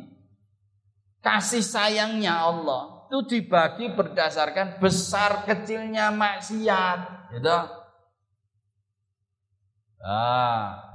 kasih 1.19 1.59
sayangnya 1.59 2.39
Allah 2.39 3.03
itu 3.07 3.19
dibagi 3.27 3.91
berdasarkan 3.91 4.79
besar 4.79 5.43
kecilnya 5.43 6.11
maksiat, 6.11 7.31
gitu. 7.35 7.59
Ah, 10.03 10.87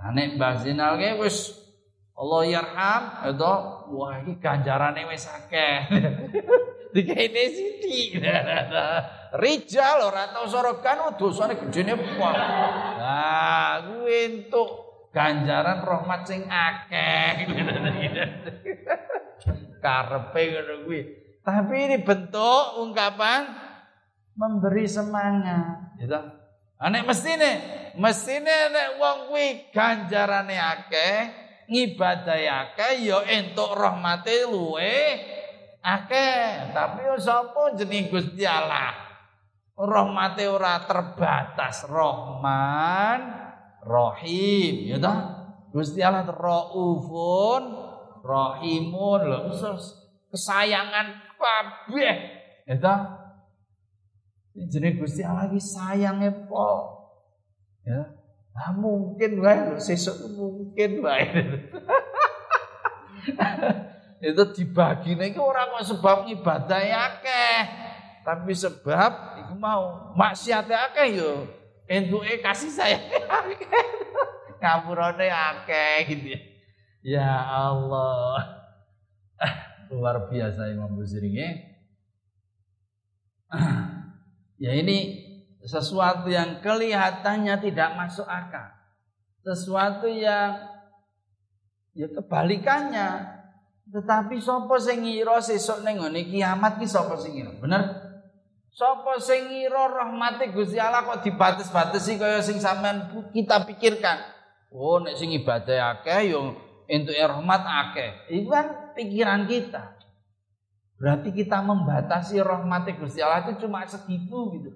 Nek 0.00 0.40
Mbah 0.40 0.64
Zinal 0.64 0.96
ge 0.96 1.16
wis 1.20 1.52
Allah 2.16 2.44
yarham 2.44 3.02
itu 3.32 3.52
wah 3.96 4.20
iki 4.20 4.36
ganjarane 4.40 5.08
wis 5.08 5.28
akeh. 5.28 5.88
Dikene 6.90 7.44
sithik. 7.50 8.18
Rijal 9.30 9.98
ora 10.02 10.34
tau 10.34 10.46
sorogan 10.50 11.14
dosane 11.14 11.54
gedene 11.54 11.94
pol. 12.18 12.34
Nah, 12.98 13.78
kuwi 13.86 14.14
entuk 14.26 14.70
ganjaran 15.14 15.86
rahmat 15.86 16.26
sing 16.26 16.50
akeh. 16.50 17.46
Karepe 19.78 20.40
ngono 20.50 20.74
kuwi. 20.84 21.00
Tapi 21.40 21.76
ini 21.88 21.96
bentuk 22.04 22.64
ungkapan 22.84 23.48
memberi 24.36 24.84
semangat, 24.84 25.96
gitu. 25.98 26.20
Anek 26.80 27.08
mestine, 27.08 27.50
mestine 27.96 28.72
nek 28.72 29.00
wong 29.00 29.18
kuwi 29.32 29.72
ganjarane 29.72 30.56
akeh, 30.56 31.16
ngibadahi 31.68 32.46
akeh 32.48 32.92
ya 33.04 33.24
entuk 33.24 33.72
rahmate 33.72 34.48
luwe 34.48 34.96
akeh. 35.80 36.72
Tapi 36.72 37.00
sapa 37.20 37.76
jeneng 37.76 38.12
Gusti 38.12 38.44
Allah? 38.44 39.10
Rahmate 39.80 40.44
ora 40.44 40.84
terbatas, 40.84 41.88
Rahman, 41.88 43.20
Rahim, 43.80 44.92
ya 44.92 45.00
toh? 45.00 45.18
Gusti 45.72 46.04
Allah 46.04 46.28
Raufun, 46.28 47.64
Rahimun 48.20 49.20
lho, 49.24 49.40
kesayangan 50.28 51.24
kabeh, 51.40 52.16
ya 52.68 52.76
toh? 52.76 53.00
Jenis 54.68 55.00
Gusti 55.00 55.24
Allah 55.24 55.48
lagi 55.48 55.62
sayangnya 55.62 56.44
po. 56.44 57.00
Ya. 57.88 58.04
Nah, 58.52 58.76
mungkin 58.76 59.40
wae 59.40 59.80
sesuk 59.80 60.28
mungkin 60.36 61.00
wae. 61.00 61.24
itu 64.20 64.44
dibagi 64.52 65.16
nih 65.16 65.32
orang 65.40 65.80
kok 65.80 65.96
sebab 65.96 66.28
ibadah 66.28 66.80
ya 66.84 66.98
akeh. 67.08 67.60
tapi 68.20 68.52
sebab 68.52 69.40
iku 69.40 69.56
mau. 69.56 70.12
Maksiate 70.12 70.76
akeh 70.76 71.16
yo. 71.16 71.48
Entuke 71.88 72.44
kasih 72.44 72.68
saya 72.68 73.00
akeh. 73.40 73.64
Ngapurane 74.60 75.24
akeh 75.32 75.96
gitu 76.12 76.36
ya. 76.36 76.40
Ya 77.00 77.32
Allah. 77.40 78.60
Luar 79.88 80.28
biasa 80.28 80.68
Imam 80.68 80.92
Busiri 81.00 81.32
ya 84.62 84.72
ini 84.76 85.26
sesuatu 85.64 86.28
yang 86.28 86.60
kelihatannya 86.60 87.56
tidak 87.56 87.96
masuk 87.96 88.28
akal. 88.28 88.68
Sesuatu 89.40 90.12
yang 90.12 90.60
ya 91.96 92.06
kebalikannya 92.12 93.39
tetapi 93.90 94.38
sapa 94.38 94.78
sing 94.78 95.02
ngira 95.02 95.42
sesuk 95.42 95.82
ning 95.82 95.98
ngene 95.98 96.30
kiamat 96.30 96.78
ki 96.78 96.86
sapa 96.86 97.18
sing 97.18 97.34
ngira? 97.34 97.50
Bener? 97.58 97.82
Sapa 98.70 99.18
sing 99.18 99.50
ngira 99.50 99.90
rahmate 99.90 100.54
Gusti 100.54 100.78
Allah 100.78 101.02
kok 101.02 101.26
dibates-batesi 101.26 102.14
kaya 102.14 102.38
sing 102.38 102.62
sampean 102.62 103.10
kita 103.34 103.66
pikirkan? 103.66 104.22
Oh 104.70 105.02
nek 105.02 105.18
sing 105.18 105.34
ibadah 105.34 105.98
akeh 105.98 106.30
yo 106.30 106.54
entuk 106.86 107.18
rahmat 107.18 107.62
akeh. 107.66 108.10
Itu 108.30 108.54
kan 108.54 108.94
pikiran 108.94 109.50
kita. 109.50 109.98
Berarti 110.94 111.34
kita 111.34 111.58
membatasi 111.58 112.38
rahmate 112.38 112.94
Gusti 112.94 113.18
Allah 113.18 113.42
itu 113.50 113.66
cuma 113.66 113.82
segitu 113.90 114.54
gitu. 114.54 114.70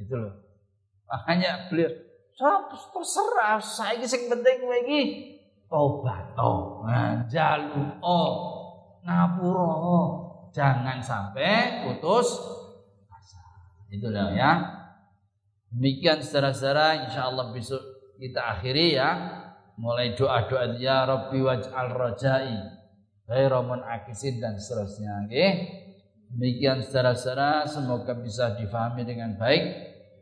Itu 0.00 0.16
loh. 0.16 0.40
Makanya 1.04 1.68
beliau 1.68 1.92
terserah 2.96 3.60
saya 3.60 4.00
sing 4.08 4.24
penting 4.32 4.64
iki 4.88 5.00
tobat. 5.70 6.34
Oh 6.34 6.82
nah, 6.82 7.22
jalu 7.30 7.94
oh 8.02 8.32
ngapuro 9.06 9.72
jangan 10.50 10.98
sampai 10.98 11.86
putus 11.86 12.26
asa. 13.08 13.40
Itulah 13.88 14.34
ya. 14.34 14.52
Demikian 15.70 16.18
secara-secara 16.18 17.06
insyaallah 17.06 17.54
besok 17.54 17.80
kita 18.18 18.58
akhiri 18.58 18.98
ya. 18.98 19.38
Mulai 19.80 20.12
doa-doa 20.12 20.76
ya 20.76 21.08
Rabbi 21.08 21.40
waj'al 21.40 21.96
rajai 21.96 22.52
ghairu 23.24 23.64
akisin 23.80 24.42
dan 24.42 24.60
seterusnya 24.60 25.24
oke? 25.24 25.46
Demikian 26.36 26.84
secara-secara 26.84 27.64
semoga 27.64 28.12
bisa 28.18 28.58
difahami 28.60 29.08
dengan 29.08 29.40
baik. 29.40 29.64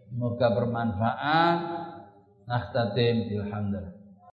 Semoga 0.08 0.46
bermanfaat. 0.56 1.58
Nakhtatim 2.48 3.28
bilhamdulillah. 3.28 3.97